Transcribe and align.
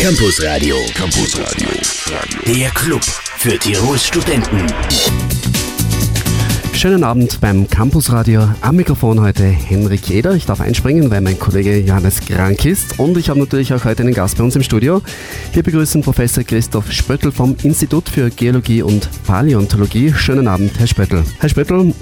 Campus 0.00 0.40
Radio. 0.44 0.76
Campus 0.94 1.36
Radio. 1.40 1.68
Der 2.46 2.70
Club 2.70 3.02
für 3.02 3.58
Tirols 3.58 4.06
Studenten. 4.06 4.64
Schönen 6.72 7.02
Abend 7.02 7.40
beim 7.40 7.68
Campusradio. 7.68 8.48
Am 8.60 8.76
Mikrofon 8.76 9.20
heute 9.20 9.42
Henrik 9.42 10.08
Eder. 10.08 10.34
Ich 10.34 10.46
darf 10.46 10.60
einspringen, 10.60 11.10
weil 11.10 11.20
mein 11.20 11.36
Kollege 11.36 11.76
Johannes 11.78 12.20
krank 12.20 12.64
ist. 12.64 13.00
Und 13.00 13.18
ich 13.18 13.28
habe 13.28 13.40
natürlich 13.40 13.74
auch 13.74 13.84
heute 13.84 14.04
einen 14.04 14.14
Gast 14.14 14.38
bei 14.38 14.44
uns 14.44 14.54
im 14.54 14.62
Studio. 14.62 15.02
Wir 15.52 15.64
begrüßen 15.64 16.00
Professor 16.02 16.44
Christoph 16.44 16.92
Spöttl 16.92 17.32
vom 17.32 17.56
Institut 17.64 18.08
für 18.08 18.30
Geologie 18.30 18.82
und 18.82 19.08
Paläontologie. 19.26 20.14
Schönen 20.14 20.46
Abend, 20.46 20.78
Herr 20.78 20.86
Spöttl. 20.86 21.24
Herr 21.40 21.48
Spöttl, 21.48 21.92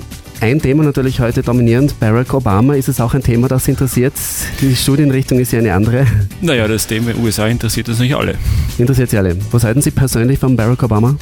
ein 0.40 0.60
Thema 0.60 0.84
natürlich 0.84 1.20
heute 1.20 1.42
dominierend. 1.42 1.98
Barack 1.98 2.34
Obama, 2.34 2.74
ist 2.74 2.88
es 2.88 3.00
auch 3.00 3.14
ein 3.14 3.22
Thema, 3.22 3.48
das 3.48 3.68
interessiert? 3.68 4.12
Die 4.60 4.76
Studienrichtung 4.76 5.38
ist 5.38 5.52
ja 5.52 5.58
eine 5.58 5.74
andere. 5.74 6.06
Naja, 6.40 6.68
das 6.68 6.86
Thema 6.86 7.16
USA 7.16 7.46
interessiert 7.46 7.88
uns 7.88 7.98
nicht 7.98 8.14
alle. 8.14 8.34
Interessiert 8.78 9.10
Sie 9.10 9.18
alle. 9.18 9.36
Was 9.50 9.64
halten 9.64 9.82
Sie 9.82 9.90
persönlich 9.90 10.38
von 10.38 10.56
Barack 10.56 10.82
Obama? 10.82 11.16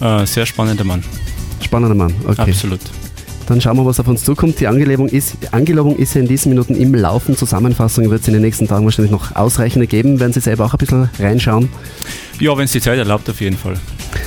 Äh, 0.00 0.26
sehr 0.26 0.46
spannender 0.46 0.84
Mann. 0.84 1.02
Spannender 1.60 1.94
Mann, 1.94 2.12
okay. 2.26 2.42
Absolut. 2.42 2.80
Dann 3.46 3.60
schauen 3.60 3.76
wir, 3.76 3.84
was 3.84 3.98
auf 3.98 4.06
uns 4.06 4.24
zukommt. 4.24 4.60
Die 4.60 4.66
Angelobung 4.66 5.08
ist, 5.08 5.36
die 5.42 5.52
Angelobung 5.52 5.96
ist 5.96 6.14
ja 6.14 6.20
in 6.20 6.28
diesen 6.28 6.50
Minuten 6.50 6.74
im 6.74 6.94
Laufen. 6.94 7.36
Zusammenfassung 7.36 8.08
wird 8.10 8.22
es 8.22 8.28
in 8.28 8.34
den 8.34 8.42
nächsten 8.42 8.68
Tagen 8.68 8.84
wahrscheinlich 8.84 9.10
noch 9.10 9.34
ausreichende 9.34 9.86
geben. 9.86 10.20
Werden 10.20 10.32
Sie 10.32 10.40
selber 10.40 10.64
auch 10.64 10.74
ein 10.74 10.78
bisschen 10.78 11.10
reinschauen? 11.18 11.68
Ja, 12.38 12.56
wenn 12.56 12.64
es 12.64 12.72
die 12.72 12.80
Zeit 12.80 12.98
erlaubt, 12.98 13.28
auf 13.28 13.40
jeden 13.40 13.56
Fall. 13.56 13.74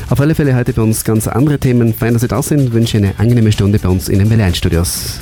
Auf 0.08 0.22
alle 0.22 0.36
Fälle 0.36 0.56
heute 0.56 0.72
bei 0.72 0.84
uns 0.84 1.04
ganz 1.04 1.28
andere 1.28 1.58
Themen. 1.58 1.92
Fein, 1.92 2.14
dass 2.14 2.22
Sie 2.22 2.28
da 2.28 2.42
sind. 2.42 2.74
Wünsche 2.74 2.98
eine 2.98 3.18
angenehme 3.18 3.52
Stunde 3.52 3.80
bei 3.80 3.90
uns 3.90 4.08
in 4.08 4.20
den 4.20 4.30
Welle 4.30 4.54
Studios. 4.54 5.20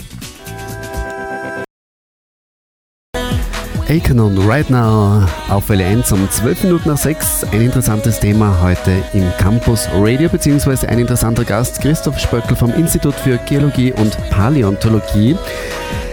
Akenon 3.87 4.37
right 4.39 4.69
now 4.69 5.25
auf 5.49 5.69
Welle 5.69 5.85
1 5.85 6.11
um 6.11 6.29
12 6.29 6.63
Minuten 6.63 6.89
nach 6.89 6.97
6. 6.97 7.45
Ein 7.51 7.61
interessantes 7.61 8.19
Thema 8.19 8.61
heute 8.61 8.91
im 9.13 9.23
Campus 9.37 9.87
Radio, 9.93 10.27
beziehungsweise 10.27 10.89
ein 10.89 10.99
interessanter 10.99 11.45
Gast, 11.45 11.79
Christoph 11.81 12.19
Spöckl 12.19 12.55
vom 12.55 12.73
Institut 12.73 13.13
für 13.15 13.37
Geologie 13.37 13.93
und 13.93 14.17
Paläontologie. 14.31 15.37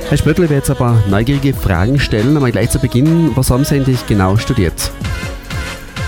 Herr 0.09 0.19
Spöckl, 0.19 0.45
ich 0.45 0.51
werde 0.51 0.61
jetzt 0.61 0.71
ein 0.71 0.77
paar 0.77 1.03
neugierige 1.09 1.55
Fragen 1.55 1.99
stellen, 1.99 2.37
aber 2.37 2.51
gleich 2.51 2.71
zu 2.71 2.79
Beginn, 2.79 3.33
was 3.34 3.51
haben 3.51 3.65
Sie 3.65 3.77
eigentlich 3.77 4.07
genau 4.07 4.37
studiert? 4.37 4.93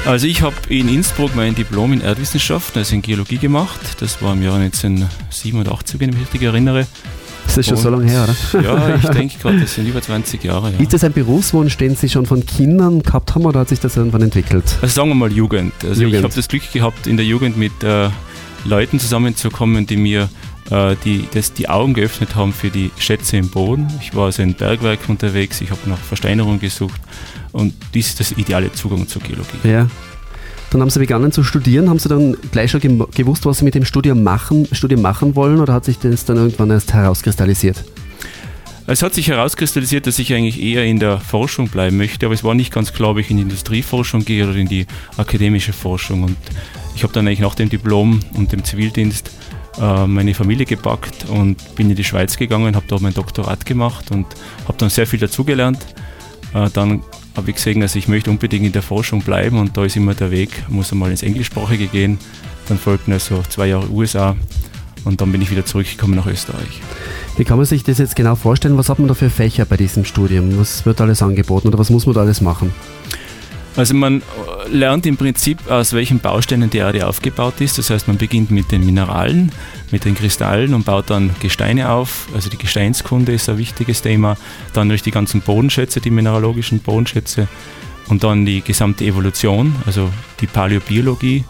Also 0.04 0.26
ich 0.26 0.42
habe 0.42 0.56
in 0.68 0.88
Innsbruck 0.88 1.36
mein 1.36 1.54
Diplom 1.54 1.92
in 1.92 2.00
Erdwissenschaften, 2.00 2.80
also 2.80 2.94
in 2.96 3.02
Geologie 3.02 3.38
gemacht. 3.38 3.80
Das 4.00 4.20
war 4.20 4.32
im 4.32 4.42
Jahr 4.42 4.56
1987, 4.56 6.00
wenn 6.00 6.08
ich 6.08 6.16
mich 6.16 6.24
richtig 6.24 6.42
erinnere. 6.42 6.88
Ist 7.46 7.56
das 7.56 7.66
schon 7.66 7.76
Und, 7.76 7.82
so 7.82 7.90
lange 7.90 8.10
her, 8.10 8.24
oder? 8.24 8.62
Ja, 8.62 8.96
ich 8.96 9.08
denke 9.10 9.38
gerade, 9.38 9.60
das 9.60 9.74
sind 9.74 9.86
über 9.86 10.02
20 10.02 10.42
Jahre. 10.42 10.72
Ja. 10.72 10.78
Ist 10.80 10.92
das 10.92 11.04
ein 11.04 11.12
Berufswunsch, 11.12 11.76
den 11.76 11.94
Sie 11.94 12.08
schon 12.08 12.26
von 12.26 12.44
Kindern 12.44 13.02
gehabt 13.02 13.34
haben 13.36 13.46
oder 13.46 13.60
hat 13.60 13.68
sich 13.68 13.78
das 13.78 13.96
irgendwann 13.96 14.22
entwickelt? 14.22 14.64
Also 14.82 14.92
sagen 14.92 15.10
wir 15.10 15.14
mal 15.14 15.30
Jugend. 15.30 15.72
Also 15.84 16.02
Jugend. 16.02 16.18
ich 16.18 16.24
habe 16.24 16.34
das 16.34 16.48
Glück 16.48 16.72
gehabt, 16.72 17.06
in 17.06 17.16
der 17.16 17.26
Jugend 17.26 17.56
mit 17.56 17.84
äh, 17.84 18.08
Leuten 18.64 18.98
zusammenzukommen, 18.98 19.86
die 19.86 19.96
mir 19.96 20.28
äh, 20.70 20.96
die, 21.04 21.28
das, 21.32 21.52
die 21.52 21.68
Augen 21.68 21.94
geöffnet 21.94 22.34
haben 22.34 22.52
für 22.52 22.70
die 22.70 22.90
Schätze 22.98 23.36
im 23.36 23.50
Boden. 23.50 23.86
Ich 24.00 24.16
war 24.16 24.26
also 24.26 24.42
in 24.42 24.54
Bergwerk 24.54 25.08
unterwegs, 25.08 25.60
ich 25.60 25.70
habe 25.70 25.80
nach 25.86 25.98
Versteinerung 25.98 26.58
gesucht 26.58 27.00
und 27.52 27.74
dies 27.94 28.08
ist 28.08 28.20
das 28.20 28.32
ideale 28.32 28.72
Zugang 28.72 29.06
zur 29.06 29.22
Geologie. 29.22 29.58
Ja. 29.64 29.88
Dann 30.70 30.80
haben 30.80 30.90
Sie 30.90 30.98
begonnen 30.98 31.32
zu 31.32 31.44
studieren. 31.44 31.90
Haben 31.90 31.98
Sie 31.98 32.08
dann 32.08 32.34
gleich 32.50 32.70
schon 32.70 32.80
gewusst, 32.80 33.44
was 33.44 33.58
Sie 33.58 33.64
mit 33.64 33.74
dem 33.74 33.84
Studium 33.84 34.22
machen, 34.22 34.66
Studium 34.72 35.02
machen 35.02 35.36
wollen 35.36 35.60
oder 35.60 35.74
hat 35.74 35.84
sich 35.84 35.98
das 35.98 36.24
dann 36.24 36.38
irgendwann 36.38 36.70
erst 36.70 36.94
herauskristallisiert? 36.94 37.84
Es 38.86 39.02
hat 39.02 39.14
sich 39.14 39.28
herauskristallisiert, 39.28 40.06
dass 40.06 40.18
ich 40.18 40.32
eigentlich 40.34 40.60
eher 40.60 40.84
in 40.84 40.98
der 40.98 41.18
Forschung 41.18 41.68
bleiben 41.68 41.98
möchte, 41.98 42.26
aber 42.26 42.34
es 42.34 42.42
war 42.42 42.54
nicht 42.54 42.72
ganz 42.72 42.92
klar, 42.92 43.10
ob 43.10 43.18
ich 43.18 43.30
in 43.30 43.36
die 43.36 43.44
Industrieforschung 43.44 44.24
gehe 44.24 44.48
oder 44.48 44.56
in 44.56 44.66
die 44.66 44.86
akademische 45.16 45.72
Forschung. 45.72 46.24
Und 46.24 46.36
ich 46.96 47.02
habe 47.04 47.12
dann 47.12 47.26
eigentlich 47.26 47.40
nach 47.40 47.54
dem 47.54 47.68
Diplom 47.68 48.20
und 48.34 48.50
dem 48.50 48.64
Zivildienst 48.64 49.30
äh, 49.80 50.06
meine 50.06 50.34
Familie 50.34 50.66
gepackt 50.66 51.26
und 51.28 51.74
bin 51.76 51.90
in 51.90 51.96
die 51.96 52.04
Schweiz 52.04 52.36
gegangen, 52.36 52.74
habe 52.74 52.86
dort 52.88 53.02
mein 53.02 53.14
Doktorat 53.14 53.64
gemacht 53.66 54.10
und 54.10 54.26
habe 54.66 54.78
dann 54.78 54.90
sehr 54.90 55.06
viel 55.06 55.20
dazugelernt. 55.20 55.78
Äh, 56.52 56.68
dann 56.72 57.02
habe 57.36 57.50
ich 57.50 57.56
gesehen, 57.56 57.82
also 57.82 57.98
ich 57.98 58.08
möchte 58.08 58.30
unbedingt 58.30 58.66
in 58.66 58.72
der 58.72 58.82
Forschung 58.82 59.22
bleiben 59.22 59.58
und 59.58 59.76
da 59.76 59.84
ist 59.84 59.96
immer 59.96 60.14
der 60.14 60.30
Weg, 60.30 60.50
muss 60.68 60.92
einmal 60.92 61.10
ins 61.10 61.22
Englischsprachige 61.22 61.86
gehen. 61.86 62.18
Dann 62.68 62.78
folgten 62.78 63.12
also 63.12 63.42
zwei 63.48 63.68
Jahre 63.68 63.90
USA 63.90 64.36
und 65.04 65.20
dann 65.20 65.32
bin 65.32 65.42
ich 65.42 65.50
wieder 65.50 65.64
zurückgekommen 65.64 66.14
nach 66.14 66.26
Österreich. 66.26 66.80
Wie 67.36 67.44
kann 67.44 67.56
man 67.56 67.66
sich 67.66 67.82
das 67.82 67.98
jetzt 67.98 68.14
genau 68.14 68.34
vorstellen? 68.34 68.76
Was 68.76 68.88
hat 68.88 68.98
man 68.98 69.08
da 69.08 69.14
für 69.14 69.30
Fächer 69.30 69.64
bei 69.64 69.76
diesem 69.76 70.04
Studium? 70.04 70.58
Was 70.58 70.84
wird 70.84 71.00
alles 71.00 71.22
angeboten 71.22 71.68
oder 71.68 71.78
was 71.78 71.90
muss 71.90 72.06
man 72.06 72.14
da 72.14 72.20
alles 72.20 72.40
machen? 72.40 72.72
Also 73.76 73.94
man 73.94 74.20
äh, 74.20 74.68
lernt 74.68 75.06
im 75.06 75.16
Prinzip, 75.16 75.70
aus 75.70 75.92
welchen 75.92 76.18
Bausteinen 76.18 76.68
die 76.68 76.78
Erde 76.78 77.06
aufgebaut 77.06 77.60
ist. 77.60 77.78
Das 77.78 77.90
heißt, 77.90 78.06
man 78.06 78.18
beginnt 78.18 78.50
mit 78.50 78.70
den 78.70 78.84
Mineralen, 78.84 79.50
mit 79.90 80.04
den 80.04 80.14
Kristallen 80.14 80.74
und 80.74 80.84
baut 80.84 81.08
dann 81.08 81.34
Gesteine 81.40 81.90
auf. 81.90 82.28
Also 82.34 82.50
die 82.50 82.58
Gesteinskunde 82.58 83.32
ist 83.32 83.48
ein 83.48 83.58
wichtiges 83.58 84.02
Thema. 84.02 84.36
Dann 84.74 84.88
durch 84.88 85.02
die 85.02 85.10
ganzen 85.10 85.40
Bodenschätze, 85.40 86.00
die 86.00 86.10
mineralogischen 86.10 86.80
Bodenschätze 86.80 87.48
und 88.08 88.24
dann 88.24 88.44
die 88.44 88.60
gesamte 88.60 89.04
Evolution, 89.04 89.74
also 89.86 90.10
die 90.40 90.46
Paläobiologie, 90.46 91.44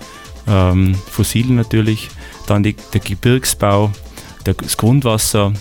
ähm, 0.47 0.95
Fossilien 0.95 1.57
natürlich, 1.57 2.09
dann 2.47 2.63
die, 2.63 2.77
der 2.93 3.01
Gebirgsbau, 3.01 3.91
das 4.45 4.77
Grundwasser 4.77 5.53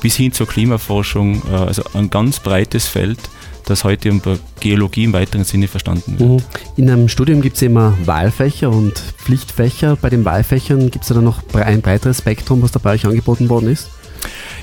bis 0.00 0.16
hin 0.16 0.32
zur 0.32 0.46
Klimaforschung, 0.46 1.42
äh, 1.50 1.56
also 1.56 1.82
ein 1.94 2.08
ganz 2.08 2.40
breites 2.40 2.86
Feld 2.86 3.18
das 3.66 3.84
heute 3.84 4.10
unter 4.10 4.38
Geologie 4.60 5.04
im 5.04 5.12
weiteren 5.12 5.44
Sinne 5.44 5.68
verstanden 5.68 6.18
wird. 6.18 6.30
Mhm. 6.30 6.42
In 6.76 6.90
einem 6.90 7.08
Studium 7.08 7.42
gibt 7.42 7.56
es 7.56 7.62
immer 7.62 7.96
Wahlfächer 8.04 8.70
und 8.70 8.98
Pflichtfächer. 9.18 9.96
Bei 9.96 10.08
den 10.08 10.24
Wahlfächern 10.24 10.90
gibt 10.90 11.04
es 11.04 11.08
da 11.08 11.20
noch 11.20 11.42
ein 11.54 11.82
breiteres 11.82 12.18
Spektrum, 12.18 12.62
was 12.62 12.72
da 12.72 12.78
bei 12.78 12.92
euch 12.92 13.04
angeboten 13.06 13.48
worden 13.48 13.70
ist? 13.70 13.90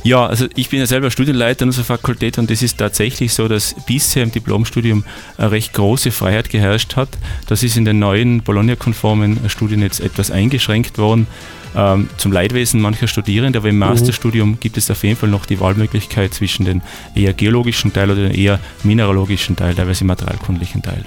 Ja, 0.03 0.25
also 0.25 0.47
ich 0.55 0.69
bin 0.69 0.79
ja 0.79 0.85
selber 0.85 1.11
Studienleiter 1.11 1.65
unserer 1.65 1.85
Fakultät 1.85 2.37
und 2.37 2.51
es 2.51 2.61
ist 2.61 2.77
tatsächlich 2.77 3.33
so, 3.33 3.47
dass 3.47 3.75
bisher 3.85 4.23
im 4.23 4.31
Diplomstudium 4.31 5.05
eine 5.37 5.51
recht 5.51 5.73
große 5.73 6.11
Freiheit 6.11 6.49
geherrscht 6.49 6.97
hat. 6.97 7.09
Das 7.47 7.63
ist 7.63 7.77
in 7.77 7.85
den 7.85 7.99
neuen 7.99 8.41
Bologna-konformen 8.41 9.49
Studien 9.49 9.81
jetzt 9.81 10.01
etwas 10.01 10.31
eingeschränkt 10.31 10.97
worden 10.97 11.27
ähm, 11.75 12.09
zum 12.17 12.31
Leidwesen 12.31 12.81
mancher 12.81 13.07
Studierende, 13.07 13.59
aber 13.59 13.69
im 13.69 13.75
mhm. 13.75 13.79
Masterstudium 13.79 14.59
gibt 14.59 14.77
es 14.77 14.89
auf 14.91 15.03
jeden 15.03 15.15
Fall 15.15 15.29
noch 15.29 15.45
die 15.45 15.59
Wahlmöglichkeit 15.59 16.33
zwischen 16.33 16.65
den 16.65 16.81
eher 17.15 17.33
geologischen 17.33 17.93
Teil 17.93 18.11
oder 18.11 18.23
den 18.23 18.33
eher 18.33 18.59
mineralogischen 18.83 19.55
Teil, 19.55 19.75
teilweise 19.75 20.05
materialkundlichen 20.05 20.81
Teil. 20.81 21.03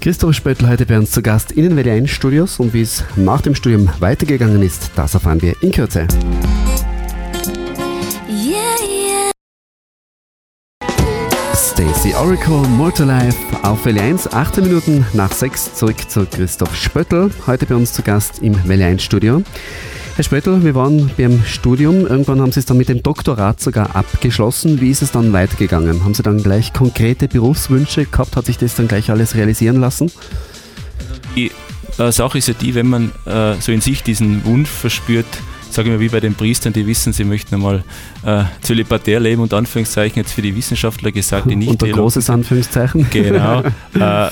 Christoph 0.00 0.34
Spöttl 0.34 0.66
heute 0.66 0.86
bei 0.86 0.98
uns 0.98 1.10
zu 1.10 1.20
Gast 1.20 1.52
in 1.52 1.64
den 1.64 1.78
WD1 1.78 2.06
Studios 2.08 2.58
und 2.58 2.72
wie 2.72 2.80
es 2.80 3.04
nach 3.16 3.42
dem 3.42 3.54
Studium 3.54 3.90
weitergegangen 3.98 4.62
ist, 4.62 4.90
das 4.96 5.12
erfahren 5.12 5.42
wir 5.42 5.54
in 5.62 5.72
Kürze. 5.72 6.08
Stacy 11.80 12.14
Oracle, 12.14 12.68
Mortal 12.68 13.30
auf 13.62 13.86
Welle 13.86 14.02
1, 14.02 14.34
18 14.34 14.64
Minuten 14.64 15.06
nach 15.14 15.32
6 15.32 15.76
zurück 15.76 16.10
zu 16.10 16.26
Christoph 16.26 16.76
Spöttl, 16.76 17.30
heute 17.46 17.64
bei 17.64 17.74
uns 17.74 17.94
zu 17.94 18.02
Gast 18.02 18.40
im 18.42 18.68
Welle 18.68 18.84
1 18.84 19.02
Studio. 19.02 19.42
Herr 20.14 20.22
Spöttl, 20.22 20.62
wir 20.62 20.74
waren 20.74 21.10
beim 21.16 21.42
Studium, 21.46 22.06
irgendwann 22.06 22.42
haben 22.42 22.52
Sie 22.52 22.60
es 22.60 22.66
dann 22.66 22.76
mit 22.76 22.90
dem 22.90 23.02
Doktorat 23.02 23.62
sogar 23.62 23.96
abgeschlossen. 23.96 24.82
Wie 24.82 24.90
ist 24.90 25.00
es 25.00 25.10
dann 25.10 25.32
weitergegangen? 25.32 26.04
Haben 26.04 26.12
Sie 26.12 26.22
dann 26.22 26.42
gleich 26.42 26.74
konkrete 26.74 27.28
Berufswünsche 27.28 28.04
gehabt? 28.04 28.36
Hat 28.36 28.44
sich 28.44 28.58
das 28.58 28.74
dann 28.74 28.86
gleich 28.86 29.10
alles 29.10 29.34
realisieren 29.34 29.80
lassen? 29.80 30.12
Die 31.34 31.50
äh, 31.96 32.12
Sache 32.12 32.36
ist 32.36 32.48
ja 32.48 32.54
die, 32.60 32.74
wenn 32.74 32.88
man 32.88 33.10
äh, 33.24 33.54
so 33.58 33.72
in 33.72 33.80
sich 33.80 34.02
diesen 34.02 34.44
Wunsch 34.44 34.68
verspürt, 34.68 35.24
sage 35.72 35.88
ich 35.88 35.94
mal, 35.94 36.00
wie 36.00 36.08
bei 36.08 36.20
den 36.20 36.34
Priestern, 36.34 36.72
die 36.72 36.86
wissen, 36.86 37.12
sie 37.12 37.24
möchten 37.24 37.54
einmal 37.54 37.84
äh, 38.24 38.44
zölibatär 38.62 39.20
leben 39.20 39.42
und 39.42 39.52
Anführungszeichen 39.54 40.22
jetzt 40.22 40.32
für 40.32 40.42
die 40.42 40.54
Wissenschaftler 40.54 41.12
gesagt, 41.12 41.50
die 41.50 41.56
nicht. 41.56 41.68
Unter 41.68 41.88
großes 41.88 42.30
Anführungszeichen. 42.30 43.06
Genau. 43.10 43.60
äh, 43.94 44.30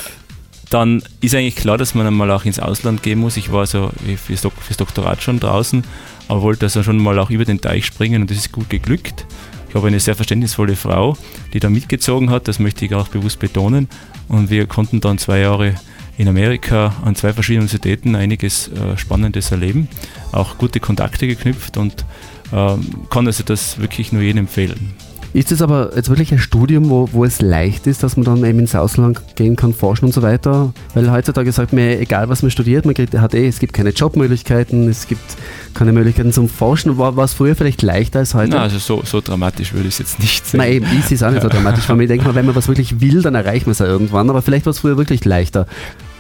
dann 0.71 1.03
ist 1.21 1.35
eigentlich 1.35 1.57
klar, 1.57 1.79
dass 1.79 1.95
man 1.95 2.07
einmal 2.07 2.31
auch 2.31 2.45
ins 2.45 2.59
Ausland 2.59 3.03
gehen 3.03 3.19
muss. 3.19 3.37
Ich 3.37 3.53
war 3.53 3.67
so 3.67 3.91
fürs, 4.23 4.43
Dok 4.43 4.53
fürs 4.61 4.77
Doktorat 4.77 5.23
schon 5.23 5.41
draußen, 5.41 5.83
aber 6.29 6.43
wollte 6.43 6.67
also 6.67 6.83
schon 6.83 6.99
mal 6.99 7.19
auch 7.19 7.31
über 7.31 7.45
den 7.45 7.61
Teich 7.61 7.87
springen 7.87 8.23
und 8.23 8.31
das 8.31 8.39
ist 8.39 8.53
gut 8.53 8.69
geglückt. 8.69 9.27
Ich 9.69 9.75
habe 9.75 9.87
eine 9.87 10.01
sehr 10.01 10.15
verständnisvolle 10.15 10.77
Frau, 10.77 11.17
die 11.53 11.61
da 11.61 11.69
mitgezogen 11.69 12.31
hat, 12.31 12.49
das 12.49 12.59
möchte 12.59 12.85
ich 12.85 12.95
auch 12.95 13.09
bewusst 13.09 13.39
betonen. 13.39 13.89
Und 14.29 14.51
wir 14.51 14.67
konnten 14.67 15.01
dann 15.01 15.19
zwei 15.19 15.41
Jahre 15.41 15.75
in 16.19 16.29
Amerika 16.29 16.95
an 17.05 17.15
zwei 17.15 17.33
verschiedenen 17.33 17.63
Universitäten 17.63 18.15
einiges 18.15 18.69
äh, 18.69 18.97
Spannendes 18.99 19.51
erleben, 19.51 19.89
auch 20.33 20.59
gute 20.59 20.81
Kontakte 20.81 21.27
geknüpft 21.27 21.77
und 21.77 22.05
äh, 22.53 22.75
kann 23.09 23.27
also 23.27 23.45
das 23.45 23.79
wirklich 23.79 24.13
nur 24.13 24.23
jedem 24.23 24.41
empfehlen. 24.41 24.95
Ist 25.35 25.53
es 25.53 25.61
aber 25.61 25.91
jetzt 25.95 26.09
wirklich 26.09 26.33
ein 26.33 26.39
Studium, 26.39 26.89
wo, 26.89 27.09
wo 27.13 27.25
es 27.25 27.43
leicht 27.43 27.87
ist, 27.87 28.03
dass 28.03 28.17
man 28.17 28.25
dann 28.25 28.45
eben 28.45 28.59
ins 28.59 28.75
Ausland 28.75 29.37
gehen 29.37 29.57
kann, 29.57 29.75
forschen 29.75 30.07
und 30.07 30.13
so 30.13 30.23
weiter? 30.23 30.73
Weil 30.95 31.13
heutzutage 31.13 31.53
sagt 31.53 31.75
man, 31.75 31.85
egal 31.85 32.31
was 32.31 32.41
man 32.41 32.51
studiert, 32.51 32.87
man 32.87 32.95
kriegt, 32.95 33.15
hat 33.15 33.35
eh, 33.35 33.47
es 33.47 33.59
gibt 33.59 33.75
keine 33.75 33.91
Jobmöglichkeiten, 33.91 34.89
es 34.89 35.07
gibt 35.07 35.37
keine 35.75 35.93
Möglichkeiten 35.93 36.33
zum 36.33 36.49
Forschen. 36.49 36.97
War, 36.97 37.17
war 37.17 37.27
es 37.27 37.35
früher 37.35 37.55
vielleicht 37.55 37.83
leichter 37.83 38.21
als 38.21 38.33
heute? 38.33 38.53
Na, 38.53 38.63
also 38.63 38.79
so, 38.79 39.03
so 39.05 39.21
dramatisch 39.21 39.75
würde 39.75 39.89
ich 39.89 39.95
es 39.95 39.99
jetzt 39.99 40.19
nicht 40.19 40.47
sehen. 40.47 40.59
Nein, 40.59 40.73
eben, 40.73 40.87
ist 40.99 41.13
es 41.13 41.23
auch 41.23 41.31
nicht 41.31 41.43
so 41.43 41.49
dramatisch. 41.51 41.87
Weil 41.89 42.01
ich 42.01 42.09
denke 42.09 42.25
mal, 42.25 42.35
wenn 42.35 42.47
man 42.47 42.57
was 42.57 42.67
wirklich 42.67 43.03
will, 43.03 43.21
dann 43.21 43.35
erreicht 43.35 43.67
man 43.67 43.73
es 43.73 43.81
ja 43.81 43.87
irgendwann. 43.87 44.31
Aber 44.31 44.41
vielleicht 44.41 44.65
war 44.65 44.71
es 44.71 44.79
früher 44.79 44.97
wirklich 44.97 45.27
leichter. 45.27 45.67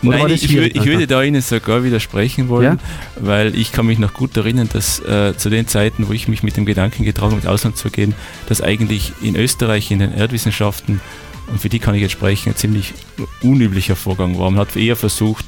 Oder 0.02 0.18
Nein, 0.18 0.30
ich, 0.30 0.44
ich, 0.44 0.84
würde 0.84 1.06
da 1.06 1.22
Ihnen 1.22 1.42
sogar 1.42 1.82
widersprechen 1.82 2.48
wollen, 2.48 2.78
ja? 2.78 2.78
weil 3.16 3.54
ich 3.56 3.72
kann 3.72 3.86
mich 3.86 3.98
noch 3.98 4.14
gut 4.14 4.36
erinnern, 4.36 4.68
dass 4.72 5.00
äh, 5.00 5.36
zu 5.36 5.50
den 5.50 5.66
Zeiten, 5.66 6.08
wo 6.08 6.12
ich 6.12 6.28
mich 6.28 6.42
mit 6.42 6.56
dem 6.56 6.66
Gedanken 6.66 7.04
getragen 7.04 7.32
habe, 7.32 7.40
ins 7.40 7.46
Ausland 7.46 7.76
zu 7.76 7.90
gehen, 7.90 8.14
dass 8.48 8.60
eigentlich 8.60 9.12
in 9.22 9.34
Österreich 9.34 9.90
in 9.90 9.98
den 9.98 10.14
Erdwissenschaften, 10.14 11.00
und 11.48 11.60
für 11.60 11.68
die 11.68 11.78
kann 11.78 11.94
ich 11.94 12.02
jetzt 12.02 12.12
sprechen, 12.12 12.50
ein 12.50 12.56
ziemlich 12.56 12.94
unüblicher 13.42 13.96
Vorgang 13.96 14.38
war. 14.38 14.50
Man 14.50 14.60
hat 14.60 14.76
eher 14.76 14.96
versucht, 14.96 15.46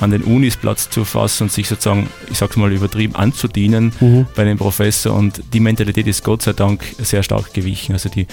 an 0.00 0.10
den 0.10 0.22
Unis 0.22 0.56
Platz 0.56 0.90
zu 0.90 1.04
fassen 1.04 1.44
und 1.44 1.52
sich 1.52 1.68
sozusagen, 1.68 2.08
ich 2.30 2.38
sag's 2.38 2.56
mal 2.56 2.72
übertrieben, 2.72 3.14
anzudienen 3.14 3.92
mhm. 4.00 4.26
bei 4.34 4.42
einem 4.42 4.58
Professor. 4.58 5.14
Und 5.14 5.42
die 5.52 5.60
Mentalität 5.60 6.08
ist 6.08 6.24
Gott 6.24 6.42
sei 6.42 6.54
Dank 6.54 6.82
sehr 6.98 7.22
stark 7.22 7.54
gewichen. 7.54 7.92
Also 7.92 8.08
die, 8.08 8.26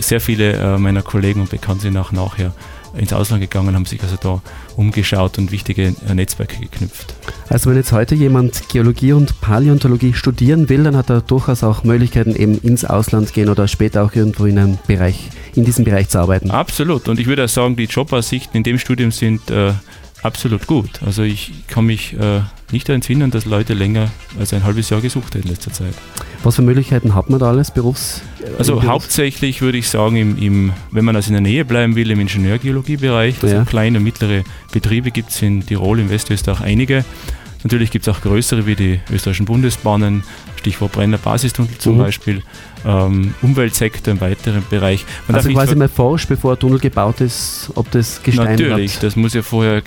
sehr 0.00 0.20
viele 0.20 0.52
äh, 0.52 0.78
meiner 0.78 1.02
Kollegen 1.02 1.40
und 1.40 1.50
Bekannte 1.50 1.82
sind 1.82 1.96
auch 1.96 2.12
nachher 2.12 2.52
ins 2.94 3.12
Ausland 3.12 3.42
gegangen, 3.42 3.74
haben 3.74 3.86
sich 3.86 4.02
also 4.02 4.16
da 4.20 4.42
umgeschaut 4.76 5.38
und 5.38 5.52
wichtige 5.52 5.94
Netzwerke 6.12 6.60
geknüpft. 6.60 7.14
Also 7.48 7.70
wenn 7.70 7.76
jetzt 7.76 7.92
heute 7.92 8.14
jemand 8.14 8.68
Geologie 8.68 9.12
und 9.12 9.40
Paläontologie 9.40 10.12
studieren 10.12 10.68
will, 10.68 10.84
dann 10.84 10.96
hat 10.96 11.10
er 11.10 11.20
durchaus 11.20 11.62
auch 11.62 11.84
Möglichkeiten, 11.84 12.34
eben 12.34 12.58
ins 12.58 12.84
Ausland 12.84 13.32
gehen 13.32 13.48
oder 13.48 13.68
später 13.68 14.04
auch 14.04 14.14
irgendwo 14.14 14.46
in 14.46 14.58
einem 14.58 14.78
Bereich, 14.86 15.30
in 15.54 15.64
diesem 15.64 15.84
Bereich 15.84 16.08
zu 16.08 16.18
arbeiten. 16.18 16.50
Absolut. 16.50 17.08
Und 17.08 17.18
ich 17.18 17.26
würde 17.26 17.44
auch 17.44 17.48
sagen, 17.48 17.76
die 17.76 17.84
Jobaussichten 17.84 18.56
in 18.56 18.62
dem 18.62 18.78
Studium 18.78 19.10
sind 19.10 19.50
äh, 19.50 19.72
absolut 20.22 20.66
gut. 20.66 21.02
Also 21.04 21.22
ich 21.22 21.52
kann 21.68 21.86
mich 21.86 22.14
äh, 22.18 22.40
nicht 22.72 22.88
daran 22.88 23.02
erinnern, 23.02 23.30
dass 23.30 23.44
Leute 23.44 23.74
länger 23.74 24.10
als 24.38 24.52
ein 24.52 24.64
halbes 24.64 24.90
Jahr 24.90 25.00
gesucht 25.00 25.34
haben 25.34 25.42
in 25.42 25.48
letzter 25.48 25.72
Zeit. 25.72 25.94
Was 26.42 26.56
für 26.56 26.62
Möglichkeiten 26.62 27.14
hat 27.14 27.30
man 27.30 27.40
da 27.40 27.48
alles 27.48 27.70
Berufs? 27.70 28.22
Also 28.58 28.74
Berufs 28.74 28.88
hauptsächlich 28.88 29.60
würde 29.60 29.78
ich 29.78 29.88
sagen, 29.88 30.16
im, 30.16 30.38
im, 30.38 30.72
wenn 30.90 31.04
man 31.04 31.16
also 31.16 31.28
in 31.28 31.34
der 31.34 31.42
Nähe 31.42 31.64
bleiben 31.64 31.96
will, 31.96 32.10
im 32.10 32.20
Ingenieurgeologiebereich. 32.20 33.42
Also 33.42 33.54
ja. 33.54 33.64
kleine 33.64 33.98
und 33.98 34.04
mittlere 34.04 34.44
Betriebe 34.72 35.10
gibt 35.10 35.30
es 35.30 35.42
in 35.42 35.64
Tirol, 35.64 36.00
in 36.00 36.10
Westösterreich 36.10 36.60
einige. 36.60 37.04
Natürlich 37.62 37.90
gibt 37.90 38.06
es 38.06 38.14
auch 38.14 38.20
größere 38.20 38.66
wie 38.66 38.74
die 38.74 39.00
österreichischen 39.12 39.46
Bundesbahnen, 39.46 40.22
Stichwort 40.56 40.92
Brenner 40.92 41.18
Basistunnel 41.18 41.76
zum 41.78 41.94
mhm. 41.94 41.98
Beispiel, 41.98 42.42
ähm, 42.86 43.34
Umweltsektor 43.42 44.12
im 44.12 44.20
weiteren 44.20 44.62
Bereich. 44.68 45.04
Man 45.28 45.36
also 45.36 45.50
quasi 45.50 45.74
mal 45.74 45.88
forscht, 45.88 46.28
bevor 46.28 46.52
ein 46.52 46.58
Tunnel 46.58 46.78
gebaut 46.78 47.20
ist, 47.20 47.70
ob 47.74 47.90
das 47.90 48.22
Gestein 48.22 48.52
Natürlich, 48.52 48.96
hat. 48.96 49.02
das 49.02 49.16
muss 49.16 49.34
ja 49.34 49.42
vorher 49.42 49.82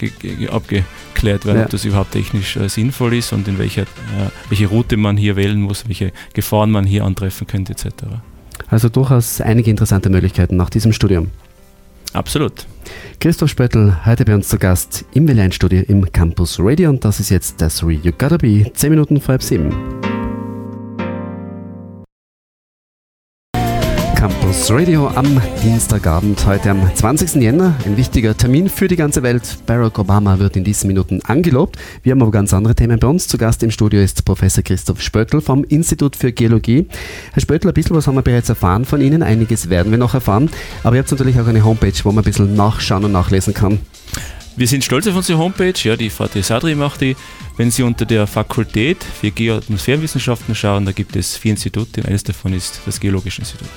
abgeklärt 0.52 1.46
werden, 1.46 1.58
ja. 1.58 1.64
ob 1.66 1.70
das 1.70 1.86
überhaupt 1.86 2.12
technisch 2.12 2.56
äh, 2.58 2.70
sinnvoll 2.70 3.16
ist 3.16 3.34
und 3.34 3.48
in 3.48 3.58
welcher, 3.58 3.84
äh, 3.84 4.30
welche 4.50 4.68
Route 4.68 4.98
man 4.98 5.18
hier 5.18 5.36
wählen 5.36 5.62
muss, 5.62 5.88
welche 5.88 6.12
Gefahren 6.34 6.72
man 6.72 6.86
hier 6.86 7.04
antreffen 7.06 7.48
könnte 7.48 7.74
etc. 7.74 8.06
Also 8.68 8.90
durchaus 8.90 9.42
einige 9.42 9.70
interessante 9.72 10.10
Möglichkeiten 10.10 10.58
nach 10.58 10.70
diesem 10.70 10.94
Studium. 10.94 11.30
Absolut. 12.14 12.66
Christoph 13.20 13.50
Spöttl, 13.50 14.06
heute 14.06 14.26
bei 14.26 14.36
uns 14.36 14.50
zu 14.50 14.58
Gast 14.58 15.06
im 15.14 15.28
Welle-Studio 15.28 15.84
im 15.88 16.12
Campus 16.12 16.58
Radio 16.60 16.90
und 16.90 17.04
das 17.04 17.20
ist 17.20 17.30
jetzt 17.30 17.62
das 17.62 17.84
Re 17.84 17.94
You 17.94 18.12
Gotta 18.18 18.38
Be, 18.38 18.72
10 18.74 18.90
Minuten 18.90 19.20
vor 19.20 19.34
halb 19.34 19.44
7. 19.44 20.13
Campus 24.54 24.72
Radio 24.72 25.08
am 25.08 25.42
Dienstagabend, 25.64 26.46
heute 26.46 26.70
am 26.70 26.96
20. 26.96 27.42
Jänner. 27.42 27.74
Ein 27.88 27.98
wichtiger 27.98 28.38
Termin 28.38 28.70
für 28.70 28.88
die 28.88 28.96
ganze 28.96 29.24
Welt. 29.24 29.58
Barack 29.66 29.98
Obama 29.98 30.38
wird 30.38 30.56
in 30.56 30.64
diesen 30.64 30.90
Minuten 30.90 31.22
angelobt. 31.24 31.78
Wir 32.04 32.12
haben 32.12 32.22
aber 32.22 32.30
ganz 32.30 32.54
andere 32.54 32.76
Themen 32.76 33.00
bei 33.00 33.08
uns. 33.08 33.28
Zu 33.28 33.40
Gast 33.40 33.64
im 33.64 33.72
Studio 33.72 34.00
ist 34.00 34.24
Professor 34.26 34.64
Christoph 34.64 35.02
Spöttl 35.02 35.42
vom 35.42 35.64
Institut 35.64 36.16
für 36.16 36.32
Geologie. 36.32 36.86
Herr 37.32 37.42
Spöttl, 37.42 37.68
ein 37.68 37.74
bisschen 37.74 37.96
was 37.96 38.06
haben 38.06 38.14
wir 38.14 38.22
bereits 38.22 38.48
erfahren 38.48 38.86
von 38.86 39.02
Ihnen. 39.02 39.24
Einiges 39.24 39.72
werden 39.72 39.92
wir 39.92 39.98
noch 39.98 40.14
erfahren. 40.14 40.52
Aber 40.84 40.98
ihr 40.98 41.02
habt 41.02 41.10
natürlich 41.10 41.40
auch 41.40 41.48
eine 41.48 41.66
Homepage, 41.66 42.00
wo 42.04 42.12
man 42.12 42.24
ein 42.24 42.26
bisschen 42.26 42.56
nachschauen 42.56 43.06
und 43.06 43.12
nachlesen 43.12 43.56
kann. 43.56 43.80
Wir 44.56 44.68
sind 44.68 44.84
stolz 44.84 45.08
auf 45.08 45.16
unsere 45.16 45.40
Homepage, 45.40 45.74
ja, 45.82 45.96
die 45.96 46.12
VT 46.12 46.46
Sadri 46.46 46.76
macht 46.76 47.02
die. 47.02 47.16
Wenn 47.58 47.72
Sie 47.72 47.82
unter 47.82 48.06
der 48.06 48.28
Fakultät 48.28 49.04
für 49.04 49.32
Geoatmosphärenwissenschaften 49.32 50.54
schauen, 50.54 50.86
da 50.86 50.92
gibt 50.92 51.16
es 51.16 51.38
vier 51.38 51.52
Institute. 51.52 52.06
Eines 52.06 52.24
davon 52.24 52.54
ist 52.54 52.82
das 52.86 53.00
Geologische 53.00 53.42
Institut. 53.42 53.70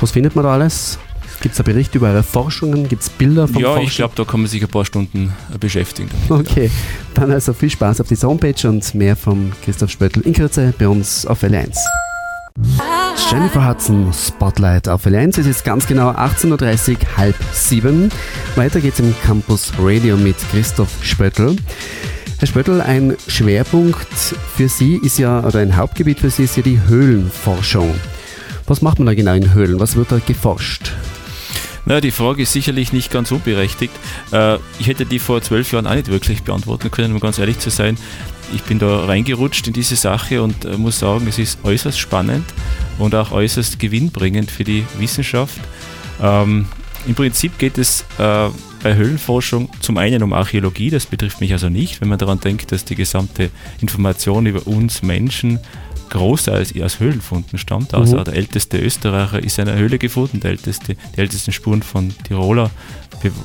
Was 0.00 0.10
findet 0.12 0.34
man 0.36 0.44
da 0.44 0.52
alles? 0.52 0.98
Gibt 1.40 1.52
es 1.52 1.58
da 1.58 1.62
Berichte 1.62 1.98
über 1.98 2.08
eure 2.08 2.22
Forschungen? 2.24 2.88
Gibt 2.88 3.02
es 3.02 3.10
Bilder 3.10 3.46
von 3.46 3.60
Ja, 3.60 3.68
Forschung? 3.68 3.84
ich 3.86 3.96
glaube, 3.96 4.14
da 4.16 4.24
kann 4.24 4.40
man 4.40 4.48
sich 4.48 4.60
ein 4.62 4.68
paar 4.68 4.84
Stunden 4.84 5.32
äh, 5.54 5.58
beschäftigen. 5.58 6.10
Okay, 6.28 6.70
dann 7.14 7.30
also 7.30 7.52
viel 7.52 7.70
Spaß 7.70 8.00
auf 8.00 8.08
dieser 8.08 8.28
Homepage 8.28 8.68
und 8.68 8.92
mehr 8.94 9.14
vom 9.14 9.52
Christoph 9.64 9.90
Spöttl 9.90 10.20
in 10.22 10.32
Kürze 10.32 10.74
bei 10.78 10.88
uns 10.88 11.26
auf 11.26 11.42
L1. 11.44 11.76
Jennifer 13.30 13.68
Hudson, 13.68 14.12
Spotlight 14.12 14.88
auf 14.88 15.06
L1. 15.06 15.38
Es 15.38 15.46
ist 15.46 15.64
ganz 15.64 15.86
genau 15.86 16.10
18.30 16.10 16.90
Uhr, 16.92 16.96
halb 17.16 17.36
sieben. 17.52 18.10
Weiter 18.56 18.80
geht's 18.80 18.98
im 18.98 19.14
Campus 19.24 19.72
Radio 19.78 20.16
mit 20.16 20.36
Christoph 20.50 20.90
Spöttl. 21.02 21.54
Herr 22.38 22.48
Spöttl, 22.48 22.80
ein 22.80 23.16
Schwerpunkt 23.28 24.06
für 24.56 24.68
Sie 24.68 24.96
ist 25.04 25.18
ja, 25.18 25.44
oder 25.44 25.60
ein 25.60 25.76
Hauptgebiet 25.76 26.20
für 26.20 26.30
Sie 26.30 26.44
ist 26.44 26.56
ja 26.56 26.62
die 26.62 26.80
Höhlenforschung. 26.86 27.94
Was 28.68 28.82
macht 28.82 28.98
man 28.98 29.06
da 29.06 29.14
genau 29.14 29.32
in 29.32 29.54
Höhlen? 29.54 29.80
Was 29.80 29.96
wird 29.96 30.12
da 30.12 30.18
geforscht? 30.18 30.92
Na, 31.86 32.02
die 32.02 32.10
Frage 32.10 32.42
ist 32.42 32.52
sicherlich 32.52 32.92
nicht 32.92 33.10
ganz 33.10 33.32
unberechtigt. 33.32 33.94
Äh, 34.30 34.56
ich 34.78 34.88
hätte 34.88 35.06
die 35.06 35.18
vor 35.18 35.40
zwölf 35.40 35.72
Jahren 35.72 35.86
auch 35.86 35.94
nicht 35.94 36.08
wirklich 36.08 36.42
beantworten 36.42 36.90
können, 36.90 37.14
um 37.14 37.20
ganz 37.20 37.38
ehrlich 37.38 37.58
zu 37.60 37.70
sein. 37.70 37.96
Ich 38.54 38.62
bin 38.64 38.78
da 38.78 39.06
reingerutscht 39.06 39.66
in 39.66 39.72
diese 39.72 39.96
Sache 39.96 40.42
und 40.42 40.66
äh, 40.66 40.76
muss 40.76 40.98
sagen, 40.98 41.26
es 41.28 41.38
ist 41.38 41.64
äußerst 41.64 41.98
spannend 41.98 42.44
und 42.98 43.14
auch 43.14 43.32
äußerst 43.32 43.78
gewinnbringend 43.78 44.50
für 44.50 44.64
die 44.64 44.84
Wissenschaft. 44.98 45.60
Ähm, 46.22 46.66
Im 47.06 47.14
Prinzip 47.14 47.56
geht 47.56 47.78
es 47.78 48.02
äh, 48.18 48.50
bei 48.82 48.94
Höhlenforschung 48.94 49.70
zum 49.80 49.96
einen 49.96 50.22
um 50.22 50.34
Archäologie, 50.34 50.90
das 50.90 51.06
betrifft 51.06 51.40
mich 51.40 51.52
also 51.52 51.70
nicht, 51.70 52.02
wenn 52.02 52.08
man 52.08 52.18
daran 52.18 52.38
denkt, 52.40 52.70
dass 52.70 52.84
die 52.84 52.96
gesamte 52.96 53.50
Information 53.80 54.44
über 54.44 54.66
uns 54.66 55.02
Menschen 55.02 55.58
Großteils 56.08 56.72
aus 56.80 57.00
Höhlenfunden 57.00 57.58
stammt. 57.58 57.94
Also 57.94 58.18
mhm. 58.18 58.24
der 58.24 58.34
älteste 58.34 58.78
Österreicher 58.78 59.42
ist 59.42 59.58
in 59.58 59.68
einer 59.68 59.78
Höhle 59.78 59.98
gefunden, 59.98 60.40
der 60.40 60.52
älteste, 60.52 60.94
die 60.94 61.20
ältesten 61.20 61.52
Spuren 61.52 61.82
von 61.82 62.12
Tiroler 62.24 62.70